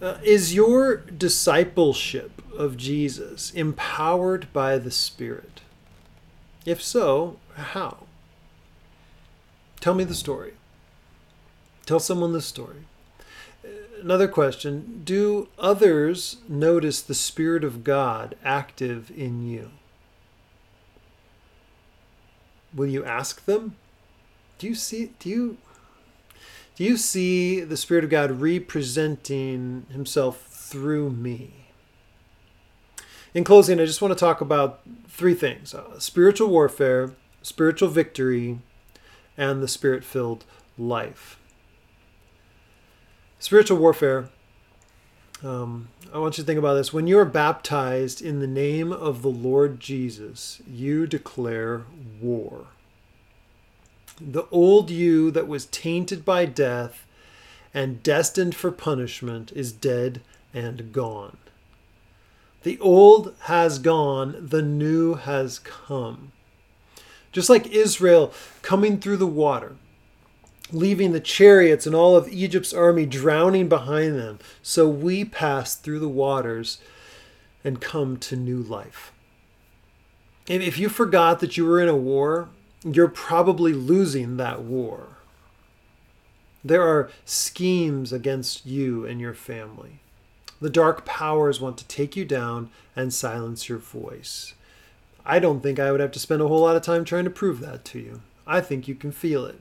Uh, 0.01 0.19
is 0.23 0.55
your 0.55 0.97
discipleship 0.97 2.43
of 2.57 2.77
Jesus 2.77 3.51
empowered 3.53 4.53
by 4.53 4.77
the 4.77 4.91
Spirit? 4.91 5.54
If 6.65 6.83
so, 6.83 7.39
how? 7.57 8.05
Tell 9.81 9.95
me 9.95 10.05
the 10.05 10.15
story. 10.15 10.55
Tell 11.85 12.01
someone 12.01 12.33
the 12.33 12.41
story. 12.41 12.87
Another 14.01 14.29
question 14.29 15.03
Do 15.05 15.49
others 15.59 16.39
notice 16.49 17.01
the 17.01 17.15
Spirit 17.15 17.65
of 17.65 17.85
God 17.85 18.37
active 18.45 19.11
in 19.15 19.47
you? 19.47 19.71
Will 22.75 22.87
you 22.87 23.05
ask 23.05 23.45
them? 23.45 23.77
Do 24.59 24.67
you 24.67 24.75
see, 24.75 25.11
do 25.19 25.29
you, 25.29 25.57
do 26.77 26.85
you 26.85 26.97
see 26.97 27.61
the 27.61 27.77
Spirit 27.77 28.05
of 28.05 28.11
God 28.11 28.41
representing 28.41 29.87
Himself 29.91 30.47
through 30.49 31.11
me? 31.11 31.65
in 33.35 33.43
closing, 33.43 33.81
I 33.81 33.85
just 33.85 34.01
want 34.01 34.13
to 34.13 34.19
talk 34.19 34.41
about 34.41 34.81
three 35.15 35.35
things 35.35 35.75
uh, 35.75 35.99
spiritual 35.99 36.49
warfare, 36.49 37.13
spiritual 37.41 37.89
victory, 37.89 38.59
and 39.37 39.63
the 39.63 39.69
spirit 39.69 40.05
filled 40.05 40.45
life. 40.77 41.39
Spiritual 43.39 43.79
warfare. 43.79 44.29
Um, 45.43 45.89
I 46.13 46.19
want 46.19 46.39
you 46.39 46.43
to 46.43 46.47
think 46.47 46.59
about 46.59 46.75
this. 46.75 46.93
When 46.93 47.07
you 47.07 47.19
are 47.19 47.27
baptized 47.27 48.23
in 48.23 48.41
the 48.41 48.47
name 48.47 48.93
of 48.93 49.23
the 49.23 49.31
Lord 49.31 49.79
Jesus, 49.79 50.63
you 50.67 51.07
declare 51.07 51.83
war. 52.21 52.69
The 54.21 54.47
old 54.51 54.91
you 54.91 55.31
that 55.33 55.49
was 55.49 55.67
tainted 55.67 56.25
by 56.25 56.47
death 56.47 57.07
and 57.75 58.03
destined 58.03 58.55
for 58.55 58.71
punishment 58.71 59.53
is 59.55 59.73
dead 59.73 60.23
and 60.55 60.93
gone. 60.93 61.37
The 62.65 62.79
old 62.81 63.35
has 63.41 63.79
gone, 63.79 64.37
the 64.41 64.63
new 64.63 65.15
has 65.15 65.59
come. 65.59 66.33
Just 67.31 67.51
like 67.51 67.67
Israel 67.67 68.33
coming 68.63 68.99
through 68.99 69.19
the 69.19 69.27
water, 69.27 69.77
leaving 70.73 71.13
the 71.13 71.21
chariots 71.21 71.87
and 71.87 71.95
all 71.95 72.17
of 72.17 72.27
Egypt's 72.29 72.73
army 72.73 73.05
drowning 73.05 73.69
behind 73.69 74.19
them, 74.19 74.39
so 74.63 74.89
we 74.89 75.27
pass 75.27 75.75
through 75.75 75.99
the 75.99 76.09
waters 76.09 76.79
and 77.63 77.83
come 77.83 78.17
to 78.17 78.35
new 78.35 78.63
life. 78.63 79.13
And 80.49 80.63
if 80.63 80.79
you 80.79 80.89
forgot 80.89 81.41
that 81.41 81.59
you 81.59 81.67
were 81.67 81.83
in 81.83 81.89
a 81.91 81.97
war, 81.97 82.49
you're 82.83 83.09
probably 83.09 83.75
losing 83.75 84.39
that 84.39 84.63
war. 84.63 85.19
There 86.65 86.83
are 86.83 87.11
schemes 87.27 88.11
against 88.11 88.65
you 88.65 89.05
and 89.05 89.21
your 89.21 89.35
family. 89.35 90.01
The 90.61 90.71
dark 90.71 91.05
powers 91.05 91.61
want 91.61 91.79
to 91.79 91.89
take 91.89 92.17
you 92.17 92.25
down 92.25 92.71
and 92.95 93.13
silence 93.13 93.69
your 93.69 93.79
voice. 93.79 94.55
I 95.27 95.39
don't 95.39 95.63
think 95.63 95.79
I 95.79 95.91
would 95.91 96.01
have 96.01 96.13
to 96.13 96.19
spend 96.19 96.43
a 96.43 96.49
whole 96.49 96.61
lot 96.61 96.77
of 96.77 96.83
time 96.83 97.05
trying 97.05 97.25
to 97.25 97.31
prove 97.31 97.61
that 97.61 97.85
to 97.87 97.99
you. 97.99 98.21
I 98.47 98.61
think 98.61 98.87
you 98.87 98.95
can 98.95 99.11
feel 99.11 99.45
it. 99.47 99.61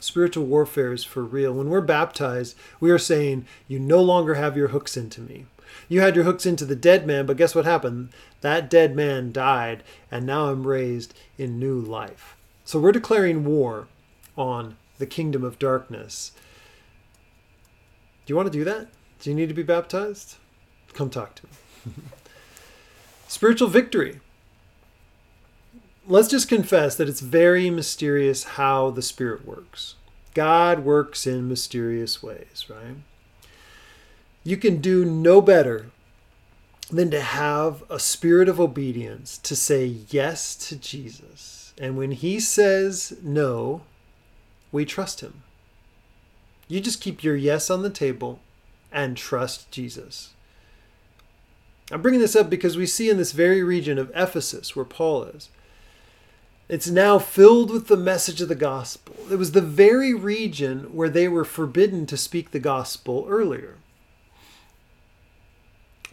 Spiritual 0.00 0.44
warfare 0.44 0.92
is 0.92 1.02
for 1.02 1.24
real. 1.24 1.54
When 1.54 1.70
we're 1.70 1.80
baptized, 1.80 2.56
we 2.78 2.90
are 2.90 2.98
saying, 2.98 3.46
You 3.66 3.78
no 3.78 4.02
longer 4.02 4.34
have 4.34 4.56
your 4.56 4.68
hooks 4.68 4.98
into 4.98 5.22
me. 5.22 5.46
You 5.88 6.02
had 6.02 6.14
your 6.14 6.24
hooks 6.24 6.44
into 6.44 6.66
the 6.66 6.76
dead 6.76 7.06
man, 7.06 7.24
but 7.24 7.38
guess 7.38 7.54
what 7.54 7.64
happened? 7.64 8.10
That 8.42 8.68
dead 8.68 8.94
man 8.94 9.32
died, 9.32 9.82
and 10.10 10.26
now 10.26 10.50
I'm 10.50 10.66
raised 10.66 11.14
in 11.38 11.58
new 11.58 11.80
life. 11.80 12.36
So 12.64 12.78
we're 12.78 12.92
declaring 12.92 13.44
war 13.44 13.88
on 14.36 14.76
the 14.98 15.06
kingdom 15.06 15.42
of 15.42 15.58
darkness. 15.58 16.32
Do 18.26 18.32
you 18.32 18.36
want 18.36 18.52
to 18.52 18.58
do 18.58 18.64
that? 18.64 18.88
Do 19.24 19.30
you 19.30 19.36
need 19.36 19.48
to 19.48 19.54
be 19.54 19.62
baptized? 19.62 20.36
Come 20.92 21.08
talk 21.08 21.34
to 21.36 21.46
me. 21.46 21.92
Spiritual 23.26 23.68
victory. 23.68 24.20
Let's 26.06 26.28
just 26.28 26.46
confess 26.46 26.94
that 26.96 27.08
it's 27.08 27.22
very 27.22 27.70
mysterious 27.70 28.44
how 28.44 28.90
the 28.90 29.00
Spirit 29.00 29.46
works. 29.46 29.94
God 30.34 30.80
works 30.80 31.26
in 31.26 31.48
mysterious 31.48 32.22
ways, 32.22 32.66
right? 32.68 32.96
You 34.42 34.58
can 34.58 34.82
do 34.82 35.06
no 35.06 35.40
better 35.40 35.86
than 36.90 37.10
to 37.10 37.22
have 37.22 37.82
a 37.88 37.98
spirit 37.98 38.46
of 38.46 38.60
obedience 38.60 39.38
to 39.38 39.56
say 39.56 39.86
yes 40.10 40.54
to 40.68 40.76
Jesus. 40.76 41.72
And 41.78 41.96
when 41.96 42.10
he 42.10 42.40
says 42.40 43.16
no, 43.22 43.84
we 44.70 44.84
trust 44.84 45.22
him. 45.22 45.44
You 46.68 46.82
just 46.82 47.00
keep 47.00 47.24
your 47.24 47.36
yes 47.36 47.70
on 47.70 47.80
the 47.80 47.88
table 47.88 48.40
and 48.94 49.16
trust 49.16 49.70
Jesus. 49.70 50.30
I'm 51.92 52.00
bringing 52.00 52.20
this 52.20 52.34
up 52.34 52.48
because 52.48 52.78
we 52.78 52.86
see 52.86 53.10
in 53.10 53.18
this 53.18 53.32
very 53.32 53.62
region 53.62 53.98
of 53.98 54.10
Ephesus 54.14 54.74
where 54.74 54.86
Paul 54.86 55.24
is, 55.24 55.50
it's 56.66 56.88
now 56.88 57.18
filled 57.18 57.70
with 57.70 57.88
the 57.88 57.96
message 57.96 58.40
of 58.40 58.48
the 58.48 58.54
gospel. 58.54 59.14
It 59.30 59.36
was 59.36 59.52
the 59.52 59.60
very 59.60 60.14
region 60.14 60.94
where 60.94 61.10
they 61.10 61.28
were 61.28 61.44
forbidden 61.44 62.06
to 62.06 62.16
speak 62.16 62.52
the 62.52 62.58
gospel 62.58 63.26
earlier 63.28 63.76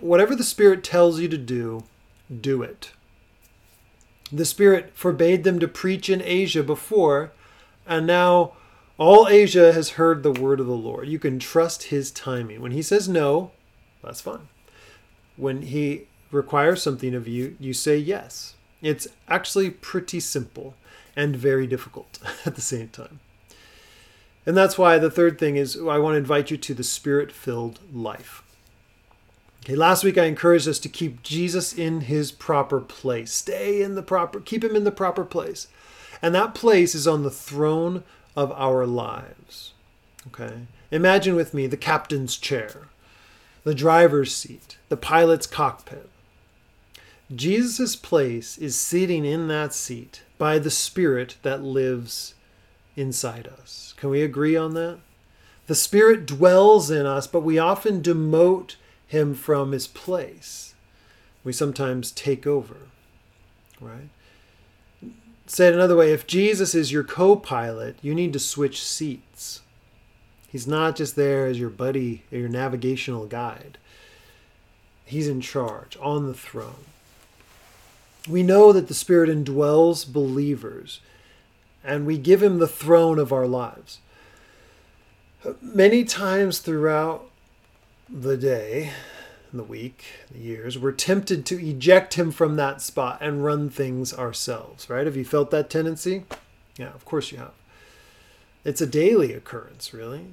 whatever 0.02 0.36
the 0.36 0.44
Spirit 0.44 0.84
tells 0.84 1.20
you 1.20 1.28
to 1.30 1.38
do, 1.38 1.84
do 2.42 2.62
it. 2.62 2.92
The 4.32 4.46
Spirit 4.46 4.92
forbade 4.94 5.44
them 5.44 5.60
to 5.60 5.68
preach 5.68 6.10
in 6.10 6.22
Asia 6.22 6.64
before, 6.64 7.32
and 7.88 8.08
now 8.08 8.54
all 9.02 9.28
Asia 9.28 9.74
has 9.74 9.92
heard 9.92 10.22
the 10.22 10.32
word 10.32 10.60
of 10.60 10.68
the 10.68 10.74
Lord. 10.74 11.08
You 11.08 11.18
can 11.18 11.40
trust 11.40 11.86
His 11.86 12.12
timing. 12.12 12.62
When 12.62 12.72
He 12.72 12.84
says 12.84 13.10
no, 13.10 13.50
that's 14.04 14.22
fine. 14.22 14.48
When 15.38 15.64
He 15.64 16.04
requires 16.30 16.84
something 16.84 17.16
of 17.16 17.28
you, 17.28 17.58
you 17.60 17.74
say 17.74 17.98
yes. 17.98 18.54
It's 18.80 19.08
actually 19.28 19.72
pretty 19.72 20.20
simple 20.20 20.76
and 21.16 21.36
very 21.36 21.66
difficult 21.66 22.20
at 22.46 22.54
the 22.54 22.62
same 22.62 22.90
time. 22.90 23.22
And 24.46 24.56
that's 24.56 24.78
why 24.78 25.00
the 25.00 25.10
third 25.10 25.40
thing 25.40 25.56
is 25.56 25.76
I 25.76 25.98
want 25.98 26.14
to 26.14 26.20
invite 26.20 26.52
you 26.52 26.58
to 26.58 26.74
the 26.76 26.84
spirit 26.84 27.32
filled 27.32 27.80
life. 27.92 28.44
Okay, 29.66 29.76
last 29.76 30.04
week 30.04 30.20
I 30.20 30.26
encouraged 30.26 30.68
us 30.68 30.78
to 30.78 30.90
keep 30.90 31.24
Jesus 31.24 31.74
in 31.74 32.02
his 32.02 32.32
proper 32.32 32.80
place. 32.80 33.34
Stay 33.34 33.82
in 33.82 33.96
the 33.96 34.04
proper, 34.04 34.40
keep 34.40 34.64
him 34.64 34.76
in 34.76 34.84
the 34.84 34.92
proper 34.92 35.26
place. 35.26 35.70
And 36.22 36.36
that 36.36 36.54
place 36.54 36.94
is 36.94 37.08
on 37.08 37.24
the 37.24 37.32
throne 37.32 38.04
of 38.36 38.52
our 38.54 38.86
lives. 38.86 39.74
Okay? 40.28 40.68
Imagine 40.92 41.36
with 41.36 41.54
me 41.54 41.68
the 41.68 41.78
captain's 41.78 42.38
chair, 42.38 42.88
the 43.64 43.76
driver's 43.76 44.36
seat, 44.36 44.78
the 44.90 44.98
pilot's 44.98 45.48
cockpit. 45.48 46.10
Jesus' 47.34 47.96
place 47.96 48.58
is 48.58 48.76
sitting 48.80 49.24
in 49.24 49.48
that 49.48 49.74
seat 49.74 50.24
by 50.38 50.60
the 50.60 50.70
Spirit 50.70 51.38
that 51.44 51.64
lives 51.64 52.34
inside 52.96 53.48
us. 53.48 53.94
Can 53.98 54.10
we 54.10 54.22
agree 54.22 54.58
on 54.58 54.74
that? 54.74 55.00
The 55.68 55.76
Spirit 55.76 56.26
dwells 56.26 56.92
in 56.92 57.06
us, 57.06 57.28
but 57.28 57.44
we 57.44 57.58
often 57.58 58.02
demote 58.02 58.76
him 59.08 59.34
from 59.34 59.72
his 59.72 59.88
place. 59.88 60.74
We 61.44 61.54
sometimes 61.54 62.12
take 62.12 62.46
over, 62.46 62.78
right? 63.80 64.10
Said 65.54 65.74
another 65.74 65.98
way, 65.98 66.14
if 66.14 66.26
Jesus 66.26 66.74
is 66.74 66.94
your 66.94 67.04
co 67.04 67.36
pilot, 67.36 67.98
you 68.02 68.16
need 68.16 68.32
to 68.32 68.40
switch 68.40 68.82
seats. 68.82 69.60
He's 70.48 70.66
not 70.66 70.96
just 70.96 71.18
there 71.18 71.46
as 71.46 71.60
your 71.60 71.70
buddy 71.70 72.24
or 72.32 72.38
your 72.38 72.48
navigational 72.48 73.26
guide, 73.26 73.78
He's 75.04 75.28
in 75.28 75.42
charge, 75.42 75.98
on 76.00 76.26
the 76.26 76.34
throne. 76.34 76.86
We 78.30 78.44
know 78.44 78.72
that 78.72 78.88
the 78.88 78.94
Spirit 78.94 79.30
indwells 79.30 80.10
believers, 80.10 81.02
and 81.84 82.06
we 82.06 82.18
give 82.18 82.42
Him 82.42 82.60
the 82.60 82.66
throne 82.66 83.20
of 83.20 83.34
our 83.34 83.46
lives. 83.46 84.00
Many 85.62 86.06
times 86.06 86.60
throughout 86.60 87.30
the 88.10 88.38
day, 88.38 88.94
the 89.58 89.64
week, 89.64 90.04
the 90.32 90.40
years, 90.40 90.78
we're 90.78 90.92
tempted 90.92 91.46
to 91.46 91.64
eject 91.64 92.14
him 92.16 92.32
from 92.32 92.56
that 92.56 92.82
spot 92.82 93.20
and 93.22 93.44
run 93.44 93.70
things 93.70 94.14
ourselves, 94.14 94.90
right? 94.90 95.06
Have 95.06 95.18
you 95.18 95.26
felt 95.26 95.52
that 95.52 95.70
tendency? 95.70 96.26
Yeah, 96.78 96.94
of 96.94 97.06
course 97.06 97.32
you 97.32 97.38
have. 97.38 97.54
It's 98.64 98.82
a 98.82 98.88
daily 98.88 99.34
occurrence, 99.34 99.94
really. 99.94 100.28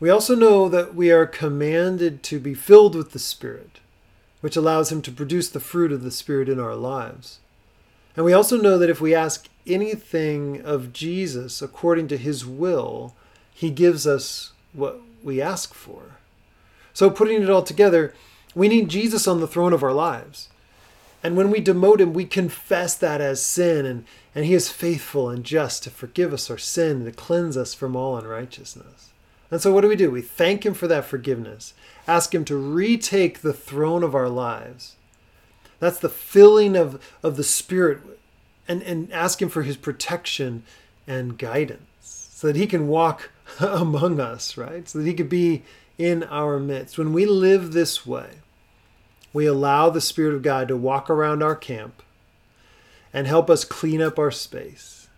We 0.00 0.10
also 0.10 0.36
know 0.36 0.68
that 0.68 0.94
we 0.94 1.10
are 1.10 1.26
commanded 1.26 2.22
to 2.24 2.38
be 2.38 2.54
filled 2.54 2.94
with 2.94 3.12
the 3.12 3.18
Spirit, 3.18 3.80
which 4.40 4.56
allows 4.56 4.92
Him 4.92 5.02
to 5.02 5.10
produce 5.10 5.48
the 5.48 5.60
fruit 5.60 5.90
of 5.90 6.02
the 6.02 6.10
Spirit 6.10 6.48
in 6.48 6.60
our 6.60 6.76
lives. 6.76 7.40
And 8.16 8.24
we 8.24 8.32
also 8.32 8.60
know 8.60 8.78
that 8.78 8.90
if 8.90 9.00
we 9.00 9.14
ask 9.14 9.48
anything 9.66 10.60
of 10.62 10.92
Jesus 10.92 11.60
according 11.60 12.08
to 12.08 12.16
His 12.16 12.46
will, 12.46 13.14
He 13.52 13.70
gives 13.70 14.06
us 14.06 14.52
what 14.72 15.00
we 15.22 15.40
ask 15.40 15.74
for. 15.74 16.17
So, 16.98 17.10
putting 17.10 17.40
it 17.40 17.48
all 17.48 17.62
together, 17.62 18.12
we 18.56 18.66
need 18.66 18.88
Jesus 18.88 19.28
on 19.28 19.38
the 19.38 19.46
throne 19.46 19.72
of 19.72 19.84
our 19.84 19.92
lives. 19.92 20.48
And 21.22 21.36
when 21.36 21.48
we 21.48 21.62
demote 21.62 22.00
him, 22.00 22.12
we 22.12 22.24
confess 22.24 22.96
that 22.96 23.20
as 23.20 23.40
sin, 23.40 23.86
and, 23.86 24.04
and 24.34 24.44
he 24.44 24.52
is 24.52 24.68
faithful 24.68 25.30
and 25.30 25.44
just 25.44 25.84
to 25.84 25.90
forgive 25.90 26.32
us 26.32 26.50
our 26.50 26.58
sin 26.58 26.96
and 26.96 27.04
to 27.04 27.12
cleanse 27.12 27.56
us 27.56 27.72
from 27.72 27.94
all 27.94 28.16
unrighteousness. 28.16 29.10
And 29.48 29.60
so, 29.60 29.72
what 29.72 29.82
do 29.82 29.88
we 29.88 29.94
do? 29.94 30.10
We 30.10 30.22
thank 30.22 30.66
him 30.66 30.74
for 30.74 30.88
that 30.88 31.04
forgiveness, 31.04 31.72
ask 32.08 32.34
him 32.34 32.44
to 32.46 32.56
retake 32.56 33.42
the 33.42 33.52
throne 33.52 34.02
of 34.02 34.16
our 34.16 34.28
lives. 34.28 34.96
That's 35.78 36.00
the 36.00 36.08
filling 36.08 36.74
of, 36.74 37.00
of 37.22 37.36
the 37.36 37.44
Spirit, 37.44 38.00
and, 38.66 38.82
and 38.82 39.12
ask 39.12 39.40
him 39.40 39.50
for 39.50 39.62
his 39.62 39.76
protection 39.76 40.64
and 41.06 41.38
guidance 41.38 41.84
so 42.00 42.48
that 42.48 42.56
he 42.56 42.66
can 42.66 42.88
walk 42.88 43.30
among 43.60 44.18
us, 44.18 44.56
right? 44.56 44.88
So 44.88 44.98
that 44.98 45.06
he 45.06 45.14
could 45.14 45.28
be 45.28 45.62
in 45.98 46.22
our 46.24 46.58
midst. 46.58 46.96
When 46.96 47.12
we 47.12 47.26
live 47.26 47.72
this 47.72 48.06
way, 48.06 48.38
we 49.32 49.46
allow 49.46 49.90
the 49.90 50.00
Spirit 50.00 50.34
of 50.34 50.42
God 50.42 50.68
to 50.68 50.76
walk 50.76 51.10
around 51.10 51.42
our 51.42 51.56
camp 51.56 52.02
and 53.12 53.26
help 53.26 53.50
us 53.50 53.64
clean 53.64 54.00
up 54.00 54.18
our 54.18 54.30
space. 54.30 55.08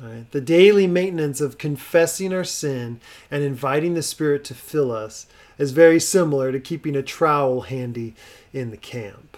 Right? 0.00 0.30
The 0.30 0.40
daily 0.40 0.86
maintenance 0.86 1.40
of 1.40 1.58
confessing 1.58 2.32
our 2.32 2.44
sin 2.44 3.00
and 3.30 3.42
inviting 3.42 3.94
the 3.94 4.02
Spirit 4.02 4.44
to 4.44 4.54
fill 4.54 4.90
us 4.90 5.26
is 5.58 5.70
very 5.72 6.00
similar 6.00 6.50
to 6.50 6.58
keeping 6.60 6.96
a 6.96 7.02
trowel 7.02 7.62
handy 7.62 8.14
in 8.52 8.70
the 8.70 8.76
camp. 8.76 9.31